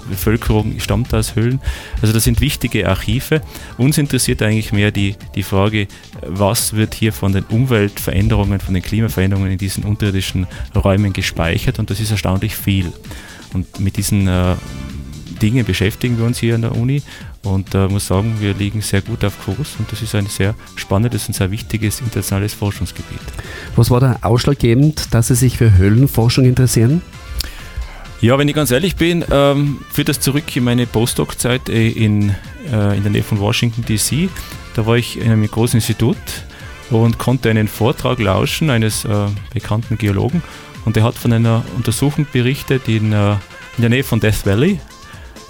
Bevölkerung 0.10 0.80
stammt 0.80 1.14
aus 1.14 1.36
Höhlen. 1.36 1.60
Also 2.02 2.14
das 2.14 2.24
sind 2.24 2.42
wichtige 2.42 2.88
Archive. 2.88 3.42
Uns 3.78 3.98
interessiert 3.98 4.42
eigentlich 4.42 4.72
mehr 4.72 4.92
die, 4.92 5.16
die 5.36 5.44
Frage, 5.44 5.88
was 6.22 6.74
wird 6.74 6.94
hier 6.94 7.14
von 7.14 7.34
den 7.34 7.44
Umweltveränderungen, 7.46 8.60
von 8.60 8.74
den 8.74 8.84
Klimaveränderungen 8.84 9.52
in 9.52 9.58
diesen 9.58 9.84
unterirdischen 9.84 10.48
Räumen 10.76 11.14
gespeichert 11.14 11.80
und 11.80 11.90
das 11.90 12.00
ist 12.00 12.12
erstaunlich 12.12 12.56
viel. 12.56 12.92
Und 13.54 13.80
mit 13.80 13.98
diesen 13.98 14.28
äh, 14.28 14.56
Dingen 15.44 15.66
beschäftigen 15.66 16.18
wir 16.18 16.26
uns 16.26 16.40
hier 16.40 16.56
an 16.56 16.62
der 16.62 16.76
Uni 16.76 17.04
und 17.44 17.76
äh, 17.76 17.88
muss 17.88 18.08
sagen, 18.08 18.38
wir 18.40 18.54
liegen 18.54 18.82
sehr 18.82 19.02
gut 19.02 19.26
auf 19.26 19.34
Kurs 19.44 19.76
und 19.78 19.92
das 19.92 20.02
ist 20.02 20.16
ein 20.16 20.28
sehr 20.28 20.56
spannendes 20.76 21.28
und 21.28 21.34
sehr 21.34 21.52
wichtiges 21.52 22.00
internationales 22.00 22.54
Forschungsgebiet. 22.54 23.20
Was 23.76 23.92
war 23.92 24.00
da 24.00 24.18
ausschlaggebend, 24.22 25.14
dass 25.14 25.28
Sie 25.28 25.36
sich 25.36 25.58
für 25.58 25.78
Höhlenforschung 25.78 26.46
interessieren? 26.46 27.02
Ja, 28.22 28.38
wenn 28.38 28.48
ich 28.48 28.56
ganz 28.56 28.72
ehrlich 28.72 28.96
bin, 28.96 29.26
ähm, 29.32 29.80
führt 29.92 30.08
das 30.08 30.22
zurück 30.22 30.56
in 30.56 30.64
meine 30.64 30.88
Postdoc-Zeit 30.88 31.68
äh, 31.68 31.90
in, 31.90 32.30
äh, 32.72 32.96
in 32.96 33.04
der 33.04 33.12
Nähe 33.12 33.24
von 33.24 33.40
Washington 33.40 33.84
DC. 33.84 34.30
Da 34.76 34.86
war 34.86 34.96
ich 34.96 35.20
in 35.20 35.30
einem 35.30 35.46
großen 35.46 35.78
Institut 35.78 36.16
und 36.90 37.18
konnte 37.18 37.50
einen 37.50 37.68
Vortrag 37.68 38.20
lauschen 38.20 38.70
eines 38.70 39.04
äh, 39.04 39.28
bekannten 39.54 39.98
Geologen 39.98 40.42
und 40.86 40.96
der 40.96 41.04
hat 41.04 41.16
von 41.16 41.34
einer 41.34 41.66
Untersuchung 41.76 42.26
berichtet 42.32 42.88
in, 42.88 43.12
äh, 43.12 43.34
in 43.76 43.82
der 43.82 43.90
Nähe 43.90 44.04
von 44.06 44.22
Death 44.22 44.46
Valley 44.46 44.80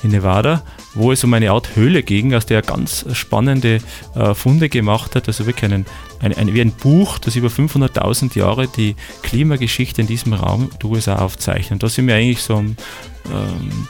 in 0.04 0.12
Nevada, 0.12 0.64
wo 0.94 1.12
es 1.12 1.24
um 1.24 1.34
eine 1.34 1.52
Art 1.52 1.76
Höhle 1.76 2.04
ging, 2.04 2.34
aus 2.34 2.46
der 2.46 2.60
er 2.60 2.62
ganz 2.62 3.06
spannende 3.14 3.80
äh, 4.16 4.34
Funde 4.34 4.70
gemacht 4.70 5.16
hat. 5.16 5.28
Also 5.28 5.46
wirklich 5.46 5.72
einen, 5.72 5.86
ein, 6.20 6.34
ein, 6.34 6.54
wie 6.54 6.62
ein 6.62 6.72
Buch, 6.72 7.18
das 7.20 7.36
über 7.36 7.48
500.000 7.48 8.38
Jahre 8.38 8.68
die 8.68 8.96
Klimageschichte 9.24 10.02
in 10.02 10.08
diesem 10.08 10.34
Raum 10.34 10.70
der 10.82 10.90
USA 10.90 11.16
aufzeichnet. 11.16 11.72
Und 11.72 11.84
da 11.84 11.90
sind 11.90 12.06
mir 12.06 12.16
eigentlich 12.16 12.42
so 12.42 12.56
ähm, 12.60 12.76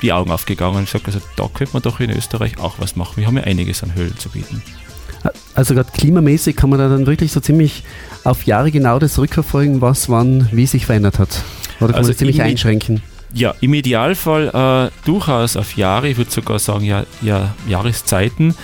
die 0.01 0.13
Augen 0.13 0.32
aufgegangen. 0.32 0.84
Ich 0.84 0.91
sage, 0.91 1.05
also 1.08 1.20
da 1.36 1.50
könnte 1.53 1.74
man 1.74 1.82
doch 1.82 2.00
in 2.00 2.12
Österreich 2.12 2.60
auch 2.60 2.75
was 2.77 2.96
machen. 2.96 3.17
Wir 3.17 3.27
haben 3.27 3.38
ja 3.38 3.43
einiges 3.43 3.84
an 3.84 3.96
Höhlen 3.96 4.17
zu 4.17 4.29
bieten. 4.29 4.62
Also 5.55 5.74
gerade 5.74 5.89
klimamäßig 5.91 6.55
kann 6.55 6.70
man 6.70 6.79
da 6.79 6.89
dann 6.89 7.05
wirklich 7.05 7.32
so 7.32 7.39
ziemlich 7.39 7.84
auf 8.24 8.46
Jahre 8.46 8.72
genau 8.72 9.00
das 9.00 9.17
rückverfolgen, 9.17 9.82
was 9.82 10.10
wann 10.10 10.50
wie 10.51 10.65
sich 10.65 10.86
verändert 10.86 11.17
hat. 11.17 11.43
Oder 11.79 11.93
kann 11.93 11.96
also 11.96 12.08
man 12.08 12.12
das 12.12 12.17
ziemlich 12.17 12.41
einschränken? 12.41 13.01
Ja, 13.33 13.55
im 13.61 13.73
Idealfall 13.73 14.91
äh, 14.93 15.05
durchaus 15.05 15.57
auf 15.57 15.75
Jahre, 15.75 16.07
ich 16.07 16.17
würde 16.17 16.31
sogar 16.31 16.59
sagen 16.59 16.85
ja, 16.85 17.03
ja 17.21 17.55
Jahreszeiten. 17.67 18.55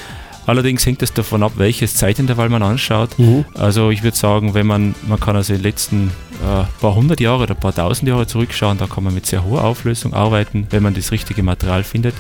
Allerdings 0.46 0.86
hängt 0.86 1.04
es 1.04 1.14
davon 1.14 1.44
ab, 1.44 1.54
welches 1.58 1.96
Zeitintervall 1.96 2.50
man 2.50 2.64
anschaut. 2.64 3.18
Mhm. 3.20 3.46
Also 3.54 3.92
ich 3.92 4.04
würde 4.04 4.18
sagen, 4.18 4.54
wenn 4.54 4.66
man, 4.66 4.96
man 5.08 5.20
kann 5.20 5.36
also 5.36 5.54
in 5.54 5.60
den 5.60 5.64
letzten 5.64 6.08
äh, 6.42 6.64
paar 6.82 6.96
hundert 6.96 7.20
Jahre 7.20 7.44
oder 7.44 7.56
paar 7.56 7.74
tausend 7.74 8.10
Jahre 8.10 8.26
zurückschauen, 8.26 8.78
da 8.78 8.88
kann 8.88 9.04
man 9.04 9.14
mit 9.14 9.26
sehr 9.26 9.44
hoher 9.44 9.64
Auflösung 9.64 10.14
arbeiten, 10.14 10.68
wenn 10.72 10.82
man 10.82 10.94
das 10.94 11.12
richtige 11.12 11.44
Material 11.44 11.84
findet. 11.84 12.16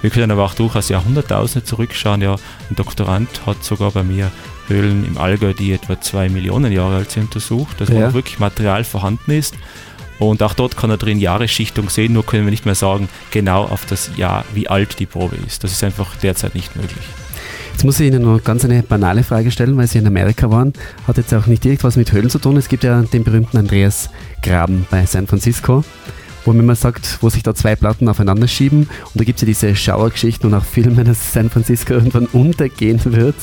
Wir 0.00 0.10
können 0.10 0.30
aber 0.30 0.44
auch 0.44 0.54
durchaus 0.54 0.88
Jahrhunderttausende 0.88 1.64
zurückschauen. 1.64 2.22
Ja, 2.22 2.36
ein 2.70 2.76
Doktorand 2.76 3.28
hat 3.44 3.64
sogar 3.64 3.90
bei 3.90 4.02
mir 4.02 4.30
Höhlen 4.68 5.06
im 5.06 5.18
Allgäu, 5.18 5.52
die 5.52 5.72
etwa 5.72 6.00
zwei 6.00 6.28
Millionen 6.28 6.72
Jahre 6.72 6.96
alt 6.96 7.10
sind, 7.10 7.24
untersucht, 7.24 7.80
dass 7.80 7.88
ja. 7.88 8.12
wirklich 8.12 8.38
Material 8.38 8.84
vorhanden 8.84 9.30
ist. 9.30 9.54
Und 10.18 10.42
auch 10.42 10.54
dort 10.54 10.76
kann 10.76 10.90
er 10.90 10.96
drin 10.96 11.18
Jahresschichtung 11.18 11.90
sehen, 11.90 12.12
nur 12.12 12.24
können 12.24 12.44
wir 12.44 12.50
nicht 12.50 12.64
mehr 12.64 12.74
sagen, 12.74 13.08
genau 13.30 13.64
auf 13.64 13.84
das 13.86 14.10
Jahr, 14.16 14.44
wie 14.54 14.68
alt 14.68 14.98
die 14.98 15.06
Probe 15.06 15.36
ist. 15.46 15.62
Das 15.64 15.72
ist 15.72 15.84
einfach 15.84 16.16
derzeit 16.16 16.54
nicht 16.54 16.74
möglich. 16.76 17.04
Jetzt 17.72 17.84
muss 17.84 18.00
ich 18.00 18.06
Ihnen 18.06 18.22
noch 18.22 18.42
ganz 18.42 18.64
eine 18.64 18.82
banale 18.82 19.22
Frage 19.22 19.50
stellen, 19.50 19.76
weil 19.76 19.86
Sie 19.86 19.98
in 19.98 20.06
Amerika 20.06 20.50
waren. 20.50 20.72
Hat 21.06 21.18
jetzt 21.18 21.34
auch 21.34 21.46
nicht 21.46 21.62
direkt 21.62 21.84
was 21.84 21.96
mit 21.96 22.10
Höhlen 22.10 22.30
zu 22.30 22.38
tun. 22.38 22.56
Es 22.56 22.68
gibt 22.68 22.84
ja 22.84 23.02
den 23.02 23.22
berühmten 23.22 23.58
Andreas 23.58 24.08
Graben 24.42 24.86
bei 24.90 25.04
San 25.04 25.26
Francisco 25.26 25.84
wo 26.46 26.52
man 26.52 26.76
sagt, 26.76 27.18
wo 27.20 27.28
sich 27.28 27.42
da 27.42 27.54
zwei 27.54 27.76
Platten 27.76 28.08
aufeinander 28.08 28.48
schieben 28.48 28.88
und 29.14 29.20
da 29.20 29.24
gibt 29.24 29.36
es 29.38 29.42
ja 29.42 29.46
diese 29.46 29.76
Schauergeschichten 29.76 30.48
und 30.48 30.58
auch 30.58 30.64
Filme, 30.64 31.04
dass 31.04 31.32
San 31.32 31.50
Francisco 31.50 31.94
irgendwann 31.94 32.26
untergehen 32.26 33.00
wird, 33.04 33.36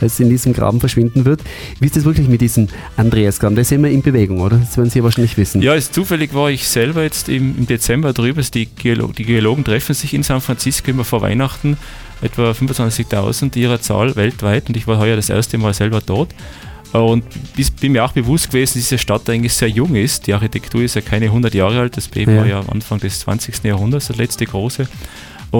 weil 0.00 0.06
es 0.06 0.18
in 0.18 0.30
diesem 0.30 0.52
Graben 0.52 0.80
verschwinden 0.80 1.24
wird. 1.24 1.42
Wie 1.80 1.86
ist 1.86 1.96
das 1.96 2.04
wirklich 2.04 2.28
mit 2.28 2.40
diesem 2.40 2.68
Andreasgraben? 2.96 3.54
Der 3.54 3.62
ist 3.62 3.72
immer 3.72 3.88
in 3.88 4.02
Bewegung, 4.02 4.40
oder? 4.40 4.56
Das 4.56 4.76
werden 4.76 4.90
Sie 4.90 4.98
ja 4.98 5.04
wahrscheinlich 5.04 5.36
wissen. 5.36 5.62
Ja, 5.62 5.74
ist 5.74 5.94
zufällig 5.94 6.34
war 6.34 6.50
ich 6.50 6.66
selber 6.66 7.02
jetzt 7.02 7.28
im, 7.28 7.56
im 7.58 7.66
Dezember 7.66 8.12
drüber. 8.12 8.42
Die, 8.42 8.66
Geolo 8.66 9.08
die 9.08 9.24
Geologen 9.24 9.64
treffen 9.64 9.94
sich 9.94 10.14
in 10.14 10.22
San 10.22 10.40
Francisco 10.40 10.90
immer 10.90 11.04
vor 11.04 11.20
Weihnachten 11.22 11.76
etwa 12.22 12.50
25.000 12.50 13.56
ihrer 13.56 13.80
Zahl 13.80 14.16
weltweit 14.16 14.68
und 14.68 14.76
ich 14.76 14.86
war 14.86 14.98
heuer 14.98 15.16
das 15.16 15.28
erste 15.28 15.58
Mal 15.58 15.74
selber 15.74 16.00
dort. 16.04 16.34
Und 16.92 17.24
bin 17.80 17.92
mir 17.92 18.04
auch 18.04 18.12
bewusst 18.12 18.48
gewesen, 18.48 18.74
dass 18.78 18.88
diese 18.88 18.98
Stadt 18.98 19.28
eigentlich 19.28 19.52
sehr 19.52 19.68
jung 19.68 19.94
ist. 19.94 20.26
Die 20.26 20.34
Architektur 20.34 20.82
ist 20.82 20.94
ja 20.94 21.00
keine 21.00 21.26
100 21.26 21.54
Jahre 21.54 21.80
alt, 21.80 21.96
das 21.96 22.08
Beben 22.08 22.32
ja. 22.34 22.40
war 22.40 22.46
ja 22.46 22.60
am 22.60 22.70
Anfang 22.70 22.98
des 23.00 23.20
20. 23.20 23.64
Jahrhunderts, 23.64 24.08
das 24.08 24.16
letzte 24.16 24.46
große. 24.46 24.88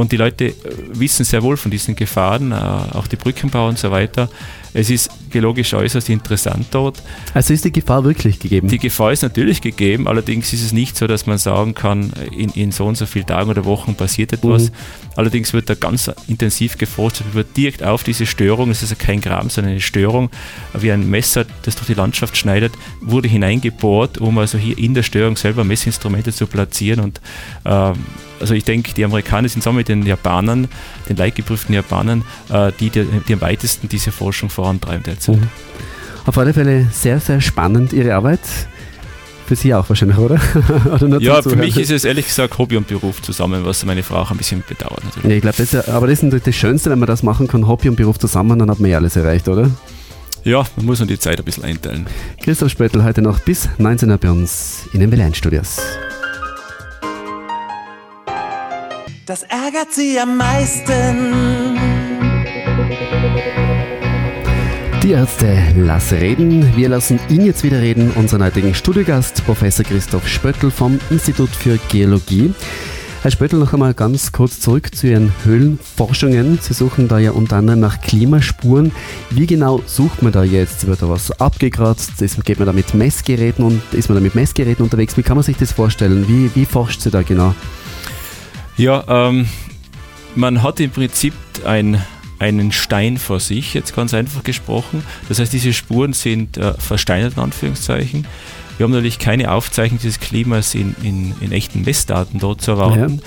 Und 0.01 0.13
die 0.13 0.17
Leute 0.17 0.47
äh, 0.47 0.55
wissen 0.93 1.25
sehr 1.25 1.43
wohl 1.43 1.57
von 1.57 1.71
diesen 1.71 1.97
Gefahren, 1.97 2.53
äh, 2.53 2.55
auch 2.55 3.07
die 3.07 3.17
Brückenbau 3.17 3.69
und 3.69 3.79
so 3.79 3.91
weiter. 3.91 4.29
Es 4.79 4.91
ist 4.91 5.09
geologisch 5.31 5.73
äußerst 5.73 6.11
interessant 6.11 6.67
dort. 6.71 7.03
Also 7.33 7.55
ist 7.55 7.65
die 7.65 7.73
Gefahr 7.73 8.05
wirklich 8.05 8.39
gegeben? 8.39 8.69
Die 8.69 8.79
Gefahr 8.79 9.11
ist 9.11 9.23
natürlich 9.23 9.63
gegeben, 9.63 10.07
allerdings 10.07 10.53
ist 10.53 10.63
es 10.63 10.73
nicht 10.73 10.99
so, 10.99 11.07
dass 11.07 11.27
man 11.27 11.39
sagen 11.39 11.75
kann, 11.75 12.13
in, 12.31 12.51
in 12.51 12.73
so 12.73 12.85
und 12.85 12.97
so 12.97 13.07
vielen 13.07 13.27
Tagen 13.27 13.49
oder 13.49 13.65
Wochen 13.65 13.95
passiert 13.95 14.35
etwas. 14.35 14.65
Mhm. 14.65 14.75
Allerdings 15.17 15.55
wird 15.55 15.71
da 15.71 15.75
ganz 15.75 16.11
intensiv 16.29 16.77
geforscht, 16.77 17.23
wird 17.33 17.57
direkt 17.57 17.83
auf 17.83 18.03
diese 18.03 18.27
Störung, 18.27 18.71
es 18.71 18.83
ist 18.83 18.91
ja 18.91 18.97
kein 18.97 19.23
Graben, 19.23 19.49
sondern 19.49 19.73
eine 19.73 19.81
Störung, 19.81 20.29
wie 20.75 20.93
ein 20.93 21.09
Messer, 21.09 21.47
das 21.63 21.77
durch 21.77 21.87
die 21.87 21.95
Landschaft 21.95 22.37
schneidet, 22.37 22.75
wurde 23.01 23.29
hineingebohrt, 23.29 24.19
um 24.19 24.37
also 24.37 24.59
hier 24.59 24.77
in 24.77 24.93
der 24.93 25.05
Störung 25.05 25.39
selber 25.39 25.65
Messinstrumente 25.65 26.35
zu 26.35 26.47
platzieren 26.47 27.01
und 27.01 27.21
äh, 27.65 27.93
also 28.41 28.55
ich 28.55 28.65
denke, 28.65 28.93
die 28.95 29.05
Amerikaner 29.05 29.49
sind 29.49 29.63
zusammen 29.63 29.79
mit 29.79 29.89
den 29.89 30.05
Japanern, 30.05 30.69
den 31.09 31.17
leitgeprüften 31.17 31.75
Japanern, 31.75 32.25
äh, 32.51 32.73
die, 32.79 32.91
die, 32.91 33.07
die, 33.27 33.35
am 33.35 33.41
weitesten 33.41 33.89
diese 33.89 34.13
Forschung 34.13 34.51
vorantreiben 34.51 35.03
derzeit. 35.03 35.37
Mhm. 35.37 35.49
Auf 36.27 36.39
alle 36.39 36.53
Fälle 36.53 36.89
sehr, 36.93 37.21
sehr 37.21 37.41
spannend 37.41 37.93
Ihre 37.93 38.15
Arbeit. 38.15 38.41
Für 39.47 39.55
Sie 39.55 39.73
auch 39.73 39.89
wahrscheinlich, 39.89 40.19
oder? 40.19 40.41
oder 41.01 41.21
ja, 41.21 41.41
für 41.41 41.55
mich 41.55 41.77
ist 41.77 41.93
es 41.93 42.05
ehrlich 42.05 42.27
gesagt 42.27 42.59
Hobby 42.59 42.77
und 42.77 42.89
Beruf 42.89 43.23
zusammen, 43.23 43.65
was 43.65 43.85
meine 43.85 44.03
Frau 44.03 44.17
auch 44.17 44.33
ein 44.33 44.37
bisschen 44.37 44.65
bedauert. 44.69 45.05
Natürlich. 45.05 45.27
Nee, 45.27 45.37
ich 45.37 45.43
glaube, 45.43 45.57
das 45.59 45.71
ja, 45.71 45.87
aber 45.95 46.09
das 46.09 46.15
ist 46.15 46.23
natürlich 46.25 46.45
das 46.47 46.57
Schönste, 46.57 46.91
wenn 46.91 46.99
man 46.99 47.07
das 47.07 47.23
machen 47.23 47.47
kann, 47.47 47.69
Hobby 47.69 47.89
und 47.89 47.95
Beruf 47.95 48.19
zusammen, 48.19 48.59
dann 48.59 48.69
hat 48.69 48.81
man 48.81 48.91
ja 48.91 48.99
alles 48.99 49.15
erreicht, 49.15 49.49
oder? 49.49 49.71
Ja, 50.43 50.65
man 50.77 50.87
muss 50.87 50.99
nur 50.99 51.07
die 51.07 51.19
Zeit 51.19 51.39
ein 51.39 51.45
bisschen 51.45 51.65
einteilen. 51.65 52.07
Christoph 52.43 52.71
Spöttl 52.71 53.05
heute 53.05 53.23
noch 53.23 53.39
bis 53.39 53.69
19 53.79 54.11
Uhr 54.11 54.19
bei 54.19 54.31
uns 54.31 54.89
in 54.93 54.99
den 54.99 55.11
Berlin 55.11 55.33
Studios. 55.33 55.79
Das 59.27 59.43
ärgert 59.43 59.93
sie 59.93 60.21
am 60.21 60.37
meisten. 60.37 61.75
Die 65.03 65.11
Ärzte 65.11 65.65
lass 65.77 66.13
reden. 66.13 66.77
Wir 66.77 66.89
lassen 66.89 67.19
ihn 67.29 67.45
jetzt 67.45 67.65
wieder 67.65 67.81
reden, 67.81 68.13
unseren 68.13 68.45
heutigen 68.45 68.73
Studiogast, 68.73 69.45
Professor 69.45 69.85
Christoph 69.85 70.29
Spöttl 70.29 70.71
vom 70.71 71.01
Institut 71.11 71.51
für 71.51 71.77
Geologie. 71.89 72.55
Herr 73.23 73.33
Spöttl, 73.33 73.57
noch 73.57 73.73
einmal 73.73 73.95
ganz 73.95 74.31
kurz 74.31 74.61
zurück 74.61 74.95
zu 74.95 75.09
Ihren 75.09 75.33
Höhlenforschungen. 75.43 76.61
Sie 76.63 76.73
suchen 76.73 77.09
da 77.09 77.19
ja 77.19 77.33
unter 77.33 77.57
anderem 77.57 77.81
nach 77.81 78.01
Klimaspuren. 78.01 78.93
Wie 79.31 79.49
genau 79.49 79.83
sucht 79.87 80.23
man 80.23 80.31
da 80.31 80.45
jetzt? 80.45 80.87
Wird 80.87 81.03
da 81.03 81.09
was 81.09 81.33
abgekratzt? 81.41 82.13
geht 82.45 82.61
man 82.61 82.67
da 82.67 82.73
mit 82.73 82.95
Messgeräten 82.95 83.65
und 83.65 83.83
ist 83.91 84.09
man 84.09 84.15
da 84.15 84.23
mit 84.23 84.37
Messgeräten 84.37 84.85
unterwegs? 84.85 85.17
Wie 85.17 85.25
kann 85.25 85.37
man 85.37 85.43
sich 85.43 85.57
das 85.57 85.73
vorstellen? 85.73 86.29
Wie, 86.29 86.49
wie 86.55 86.65
forscht 86.65 87.01
sie 87.01 87.11
da 87.11 87.23
genau? 87.23 87.57
Ja, 88.77 89.05
ähm, 89.09 89.49
man 90.35 90.63
hat 90.63 90.81
im 90.81 90.91
Prinzip 90.91 91.35
ein, 91.65 92.03
einen 92.39 92.73
Stein 92.73 93.17
vor 93.17 93.41
sich, 93.41 93.75
jetzt 93.75 93.97
ganz 93.97 94.13
einfach 94.15 94.45
gesprochen. 94.45 95.03
Das 95.29 95.39
heißt, 95.39 95.53
diese 95.53 95.73
Spuren 95.73 96.13
sind 96.13 96.59
äh, 96.59 96.75
versteinert 96.75 97.37
in 97.37 97.43
Anführungszeichen. 97.43 98.27
Wir 98.77 98.85
haben 98.85 98.93
natürlich 98.93 99.19
keine 99.19 99.53
Aufzeichnung 99.53 99.99
dieses 99.99 100.21
Klimas 100.21 100.75
in, 100.75 100.95
in, 101.03 101.35
in 101.41 101.53
echten 101.53 101.83
Messdaten 101.83 102.39
dort 102.39 102.61
zu 102.61 102.73
erwarten. 102.73 103.15
Ja. 103.17 103.23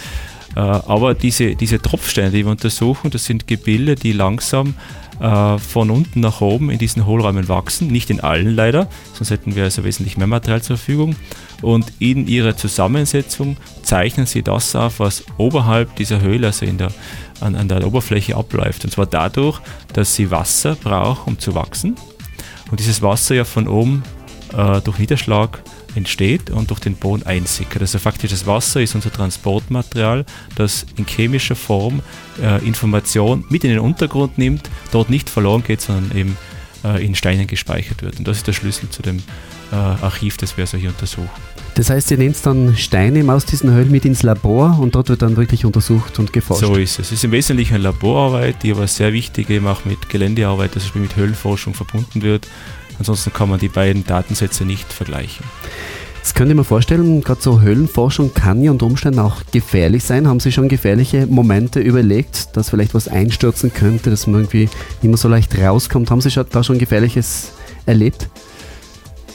Äh, 0.59 0.61
aber 0.61 1.13
diese, 1.13 1.55
diese 1.55 1.81
Tropfsteine, 1.81 2.31
die 2.31 2.43
wir 2.43 2.51
untersuchen, 2.51 3.11
das 3.11 3.23
sind 3.23 3.47
Gebilde, 3.47 3.95
die 3.95 4.11
langsam 4.11 4.73
äh, 5.21 5.57
von 5.57 5.89
unten 5.89 6.19
nach 6.19 6.41
oben 6.41 6.69
in 6.69 6.77
diesen 6.77 7.05
Hohlräumen 7.05 7.47
wachsen. 7.47 7.87
Nicht 7.87 8.09
in 8.09 8.19
allen 8.19 8.53
leider, 8.53 8.89
sonst 9.13 9.29
hätten 9.29 9.55
wir 9.55 9.63
also 9.63 9.85
wesentlich 9.85 10.17
mehr 10.17 10.27
Material 10.27 10.61
zur 10.61 10.75
Verfügung 10.75 11.15
und 11.61 11.93
in 11.99 12.27
ihrer 12.27 12.57
Zusammensetzung 12.57 13.55
zeichnen 13.83 14.25
sie 14.25 14.43
das 14.43 14.75
auf, 14.75 14.99
was 14.99 15.23
oberhalb 15.37 15.95
dieser 15.95 16.19
Höhle, 16.19 16.47
also 16.47 16.65
in 16.65 16.77
der, 16.77 16.91
an, 17.39 17.55
an 17.55 17.69
der 17.69 17.87
Oberfläche 17.87 18.35
abläuft. 18.35 18.83
Und 18.83 18.91
zwar 18.91 19.05
dadurch, 19.05 19.61
dass 19.93 20.13
sie 20.15 20.29
Wasser 20.29 20.75
brauchen, 20.75 21.35
um 21.35 21.39
zu 21.39 21.55
wachsen. 21.55 21.95
Und 22.69 22.81
dieses 22.81 23.01
Wasser 23.01 23.33
ja 23.33 23.45
von 23.45 23.69
oben 23.69 24.03
äh, 24.53 24.81
durch 24.81 24.99
Niederschlag 24.99 25.63
entsteht 25.95 26.49
und 26.49 26.69
durch 26.69 26.79
den 26.79 26.95
Boden 26.95 27.23
einsickert. 27.23 27.81
Also 27.81 27.99
faktisch 27.99 28.31
das 28.31 28.45
Wasser 28.45 28.81
ist 28.81 28.95
unser 28.95 29.11
Transportmaterial, 29.11 30.25
das 30.55 30.85
in 30.97 31.05
chemischer 31.05 31.55
Form 31.55 32.01
äh, 32.41 32.65
Information 32.65 33.45
mit 33.49 33.63
in 33.63 33.71
den 33.71 33.79
Untergrund 33.79 34.37
nimmt, 34.37 34.69
dort 34.91 35.09
nicht 35.09 35.29
verloren 35.29 35.63
geht, 35.63 35.81
sondern 35.81 36.17
eben 36.17 36.37
äh, 36.83 37.05
in 37.05 37.15
Steinen 37.15 37.47
gespeichert 37.47 38.03
wird. 38.03 38.19
Und 38.19 38.27
das 38.27 38.37
ist 38.37 38.47
der 38.47 38.53
Schlüssel 38.53 38.89
zu 38.89 39.01
dem 39.01 39.17
äh, 39.71 39.75
Archiv, 39.75 40.37
das 40.37 40.57
wir 40.57 40.65
so 40.65 40.77
hier 40.77 40.89
untersuchen. 40.89 41.29
Das 41.75 41.89
heißt, 41.89 42.11
ihr 42.11 42.17
nehmt 42.17 42.35
dann 42.45 42.75
Steine 42.75 43.31
aus 43.31 43.45
diesen 43.45 43.71
Höhlen 43.71 43.91
mit 43.91 44.03
ins 44.03 44.23
Labor 44.23 44.77
und 44.79 44.95
dort 44.95 45.09
wird 45.09 45.21
dann 45.21 45.37
wirklich 45.37 45.63
untersucht 45.65 46.19
und 46.19 46.33
geforscht. 46.33 46.61
So 46.61 46.75
ist 46.75 46.99
es. 46.99 47.07
Es 47.07 47.11
ist 47.13 47.23
im 47.23 47.31
Wesentlichen 47.31 47.75
eine 47.75 47.83
Laborarbeit, 47.83 48.63
die 48.63 48.71
aber 48.71 48.87
sehr 48.87 49.13
wichtig 49.13 49.49
eben 49.49 49.67
auch 49.67 49.85
mit 49.85 50.09
Geländearbeit, 50.09 50.71
also 50.75 50.89
mit 50.95 51.15
Höhlenforschung 51.15 51.73
verbunden 51.73 52.21
wird. 52.21 52.47
Ansonsten 52.99 53.33
kann 53.33 53.49
man 53.49 53.59
die 53.59 53.69
beiden 53.69 54.05
Datensätze 54.05 54.65
nicht 54.65 54.91
vergleichen. 54.93 55.45
Das 56.21 56.33
könnte 56.33 56.51
ich 56.51 56.57
mir 56.57 56.65
vorstellen, 56.65 57.21
gerade 57.21 57.41
so 57.41 57.61
Höhlenforschung 57.61 58.33
kann 58.33 58.61
ja 58.61 58.71
unter 58.71 58.85
Umständen 58.85 59.19
auch 59.19 59.41
gefährlich 59.51 60.03
sein. 60.03 60.27
Haben 60.27 60.39
Sie 60.39 60.51
schon 60.51 60.67
gefährliche 60.67 61.25
Momente 61.25 61.79
überlegt, 61.79 62.55
dass 62.55 62.69
vielleicht 62.69 62.93
was 62.93 63.07
einstürzen 63.07 63.73
könnte, 63.73 64.09
dass 64.09 64.27
man 64.27 64.41
irgendwie 64.41 64.69
nicht 65.01 65.03
mehr 65.03 65.17
so 65.17 65.29
leicht 65.29 65.57
rauskommt? 65.57 66.11
Haben 66.11 66.21
Sie 66.21 66.29
da 66.29 66.63
schon 66.63 66.77
Gefährliches 66.77 67.53
erlebt? 67.85 68.29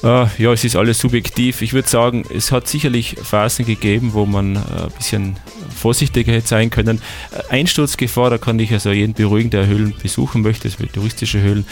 Uh, 0.05 0.29
ja, 0.37 0.53
es 0.53 0.65
ist 0.65 0.77
alles 0.77 0.99
subjektiv. 0.99 1.63
Ich 1.63 1.73
würde 1.73 1.89
sagen, 1.89 2.25
es 2.29 2.53
hat 2.53 2.69
sicherlich 2.69 3.17
Phasen 3.23 3.65
gegeben, 3.65 4.13
wo 4.13 4.27
man 4.27 4.57
uh, 4.57 4.59
ein 4.59 4.91
bisschen 4.99 5.37
vorsichtiger 5.75 6.31
hätte 6.31 6.47
sein 6.47 6.69
können. 6.69 7.01
Uh, 7.33 7.39
Einsturzgefahr, 7.49 8.29
da 8.29 8.37
kann 8.37 8.59
ich 8.59 8.71
also 8.71 8.93
jeden 8.93 9.15
beruhigen, 9.15 9.49
der 9.49 9.67
Höhlen 9.67 9.95
besuchen 10.03 10.43
möchte, 10.43 10.69
das 10.69 10.77
touristische 10.93 11.41
Höhlen, 11.41 11.65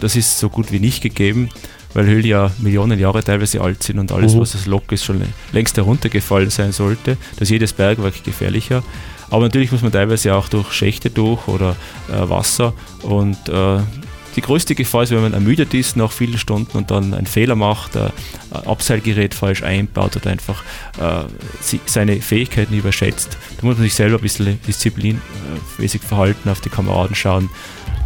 das 0.00 0.14
ist 0.14 0.38
so 0.38 0.48
gut 0.48 0.70
wie 0.70 0.78
nicht 0.78 1.02
gegeben, 1.02 1.48
weil 1.92 2.06
Höhlen 2.06 2.24
ja 2.24 2.52
Millionen 2.58 3.00
Jahre 3.00 3.24
teilweise 3.24 3.60
alt 3.60 3.82
sind 3.82 3.98
und 3.98 4.12
alles, 4.12 4.36
mhm. 4.36 4.40
was 4.40 4.52
das 4.52 4.66
Lock 4.66 4.92
ist, 4.92 5.04
schon 5.04 5.20
längst 5.50 5.76
heruntergefallen 5.76 6.50
sein 6.50 6.70
sollte. 6.70 7.16
Da 7.34 7.42
ist 7.42 7.50
jedes 7.50 7.72
Bergwerk 7.72 8.22
gefährlicher. 8.22 8.84
Aber 9.28 9.42
natürlich 9.42 9.72
muss 9.72 9.82
man 9.82 9.90
teilweise 9.90 10.36
auch 10.36 10.48
durch 10.48 10.72
Schächte 10.72 11.10
durch 11.10 11.48
oder 11.48 11.74
Wasser 12.06 12.74
und 13.02 13.38
die 14.36 14.40
größte 14.40 14.74
Gefahr 14.74 15.02
ist, 15.02 15.10
wenn 15.10 15.22
man 15.22 15.34
ermüdet 15.34 15.74
ist 15.74 15.96
nach 15.96 16.12
vielen 16.12 16.38
Stunden 16.38 16.76
und 16.76 16.90
dann 16.90 17.14
einen 17.14 17.26
Fehler 17.26 17.54
macht, 17.54 17.96
ein 17.96 18.12
Abseilgerät 18.50 19.34
falsch 19.34 19.62
einbaut 19.62 20.16
oder 20.16 20.30
einfach 20.30 20.62
äh, 20.98 21.24
seine 21.86 22.20
Fähigkeiten 22.20 22.74
überschätzt. 22.74 23.36
Da 23.58 23.66
muss 23.66 23.76
man 23.76 23.84
sich 23.84 23.94
selber 23.94 24.16
ein 24.16 24.22
bisschen 24.22 24.60
disziplinmäßig 24.66 26.02
verhalten, 26.02 26.48
auf 26.48 26.60
die 26.60 26.70
Kameraden 26.70 27.14
schauen. 27.14 27.50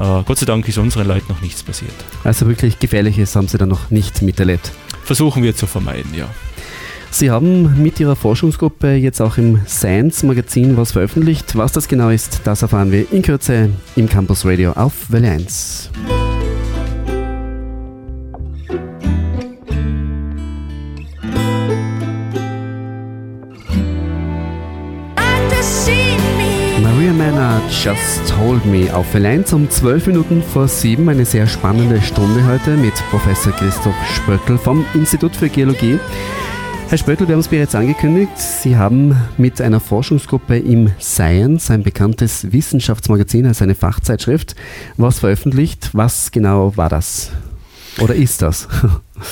Äh, 0.01 0.23
Gott 0.25 0.39
sei 0.39 0.47
Dank 0.47 0.69
ist 0.69 0.79
unseren 0.79 1.07
Leuten 1.07 1.27
noch 1.29 1.41
nichts 1.41 1.63
passiert. 1.63 1.95
Also 2.25 2.47
wirklich 2.47 2.79
Gefährliches 2.79 3.35
haben 3.37 3.49
Sie 3.49 3.59
dann 3.59 3.69
noch 3.69 3.91
nicht 3.91 4.23
miterlebt? 4.23 4.73
Versuchen 5.05 5.43
wir 5.43 5.55
zu 5.55 5.67
vermeiden, 5.67 6.15
ja. 6.15 6.29
Sie 7.19 7.31
haben 7.31 7.83
mit 7.83 7.99
Ihrer 7.99 8.15
Forschungsgruppe 8.15 8.93
jetzt 8.93 9.23
auch 9.23 9.39
im 9.39 9.63
Science 9.67 10.23
Magazin 10.23 10.77
was 10.77 10.93
veröffentlicht. 10.93 11.57
Was 11.57 11.73
das 11.73 11.89
genau 11.89 12.11
ist, 12.11 12.43
das 12.45 12.61
erfahren 12.61 12.93
wir 12.93 13.11
in 13.11 13.23
Kürze 13.23 13.71
im 13.97 14.07
Campus 14.07 14.45
Radio 14.45 14.73
auf 14.73 15.11
Welle 15.11 15.31
1. 15.31 15.93
Maria 26.83 27.13
Manna 27.15 27.63
Just 27.71 28.29
Told 28.29 28.67
Me 28.67 28.95
auf 28.95 29.15
Welle 29.15 29.29
1 29.31 29.55
um 29.55 29.71
12 29.71 30.09
Minuten 30.09 30.43
vor 30.43 30.69
7. 30.69 31.09
Eine 31.09 31.25
sehr 31.25 31.47
spannende 31.47 32.03
Stunde 32.03 32.47
heute 32.47 32.77
mit 32.77 32.93
Professor 33.09 33.53
Christoph 33.53 33.97
Spöttl 34.15 34.59
vom 34.59 34.85
Institut 34.93 35.35
für 35.35 35.49
Geologie. 35.49 35.99
Herr 36.89 36.99
Spöttl, 36.99 37.27
wir 37.27 37.35
haben 37.35 37.41
es 37.41 37.49
bereits 37.49 37.75
angekündigt. 37.75 38.39
Sie 38.39 38.77
haben 38.77 39.17
mit 39.39 39.61
einer 39.61 39.81
Forschungsgruppe 39.81 40.57
im 40.57 40.93
Science, 41.01 41.69
ein 41.73 41.83
bekanntes 41.83 42.53
Wissenschaftsmagazin, 42.53 43.45
also 43.45 43.65
eine 43.65 43.75
Fachzeitschrift, 43.75 44.55
was 44.97 45.19
veröffentlicht. 45.19 45.91
Was 45.95 46.31
genau 46.31 46.77
war 46.77 46.89
das? 46.89 47.33
Oder 47.99 48.15
ist 48.15 48.43
das? 48.43 48.69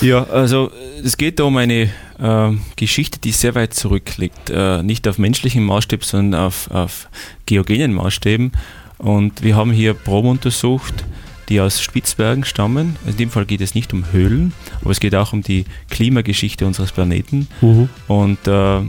Ja, 0.01 0.25
also 0.25 0.71
es 1.05 1.19
geht 1.19 1.39
da 1.39 1.45
um 1.45 1.59
eine 1.59 1.91
äh, 2.19 2.53
Geschichte, 2.75 3.19
die 3.19 3.33
sehr 3.33 3.55
weit 3.55 3.75
zurückliegt. 3.75 4.49
Äh, 4.49 4.83
nicht 4.83 5.07
auf 5.07 5.19
menschlichen 5.19 5.63
Maßstäben, 5.63 6.07
sondern 6.07 6.41
auf, 6.41 6.71
auf 6.71 7.11
geogenen 7.45 7.93
Maßstäben. 7.93 8.53
Und 8.97 9.43
wir 9.43 9.57
haben 9.57 9.73
hier 9.73 9.93
Proben 9.93 10.31
untersucht, 10.31 11.05
die 11.49 11.61
aus 11.61 11.81
Spitzbergen 11.81 12.45
stammen. 12.45 12.97
In 13.07 13.17
dem 13.17 13.31
Fall 13.31 13.47
geht 13.47 13.61
es 13.61 13.75
nicht 13.75 13.93
um 13.93 14.13
Höhlen, 14.13 14.53
aber 14.81 14.91
es 14.91 15.01
geht 15.01 15.15
auch 15.15 15.33
um 15.33 15.43
die 15.43 15.65
Klimageschichte 15.91 16.67
unseres 16.67 16.93
Planeten. 16.93 17.49
Mhm. 17.61 17.89
Und 18.09 18.47
äh, 18.47 18.81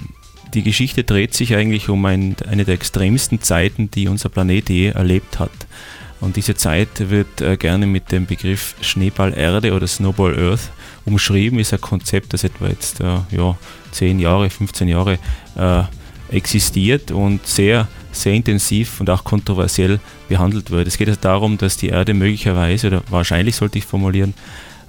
die 0.53 0.63
Geschichte 0.63 1.03
dreht 1.03 1.33
sich 1.33 1.55
eigentlich 1.55 1.89
um 1.89 2.05
ein, 2.05 2.35
eine 2.47 2.65
der 2.65 2.75
extremsten 2.75 3.41
Zeiten, 3.41 3.91
die 3.91 4.07
unser 4.07 4.29
Planet 4.29 4.69
je 4.69 4.87
erlebt 4.87 5.39
hat. 5.39 5.51
Und 6.21 6.37
diese 6.37 6.55
Zeit 6.55 7.09
wird 7.09 7.41
äh, 7.41 7.57
gerne 7.57 7.85
mit 7.85 8.11
dem 8.11 8.25
Begriff 8.25 8.75
Schneeball 8.81 9.33
Erde 9.37 9.73
oder 9.73 9.85
Snowball 9.85 10.37
Earth 10.39 10.71
umschrieben. 11.05 11.59
Ist 11.59 11.73
ein 11.73 11.81
Konzept, 11.81 12.33
das 12.33 12.43
etwa 12.43 12.67
jetzt 12.67 13.01
äh, 13.01 13.17
ja, 13.31 13.57
10 13.91 14.19
Jahre, 14.19 14.49
15 14.49 14.87
Jahre 14.87 15.19
äh, 15.57 15.83
existiert 16.31 17.11
und 17.11 17.45
sehr 17.45 17.87
sehr 18.15 18.33
intensiv 18.33 18.99
und 18.99 19.09
auch 19.09 19.23
kontroversiell 19.23 19.99
behandelt 20.27 20.71
wird. 20.71 20.87
Es 20.87 20.97
geht 20.97 21.07
also 21.07 21.19
darum, 21.21 21.57
dass 21.57 21.77
die 21.77 21.89
Erde 21.89 22.13
möglicherweise, 22.13 22.87
oder 22.87 23.03
wahrscheinlich 23.09 23.55
sollte 23.55 23.77
ich 23.77 23.85
formulieren, 23.85 24.33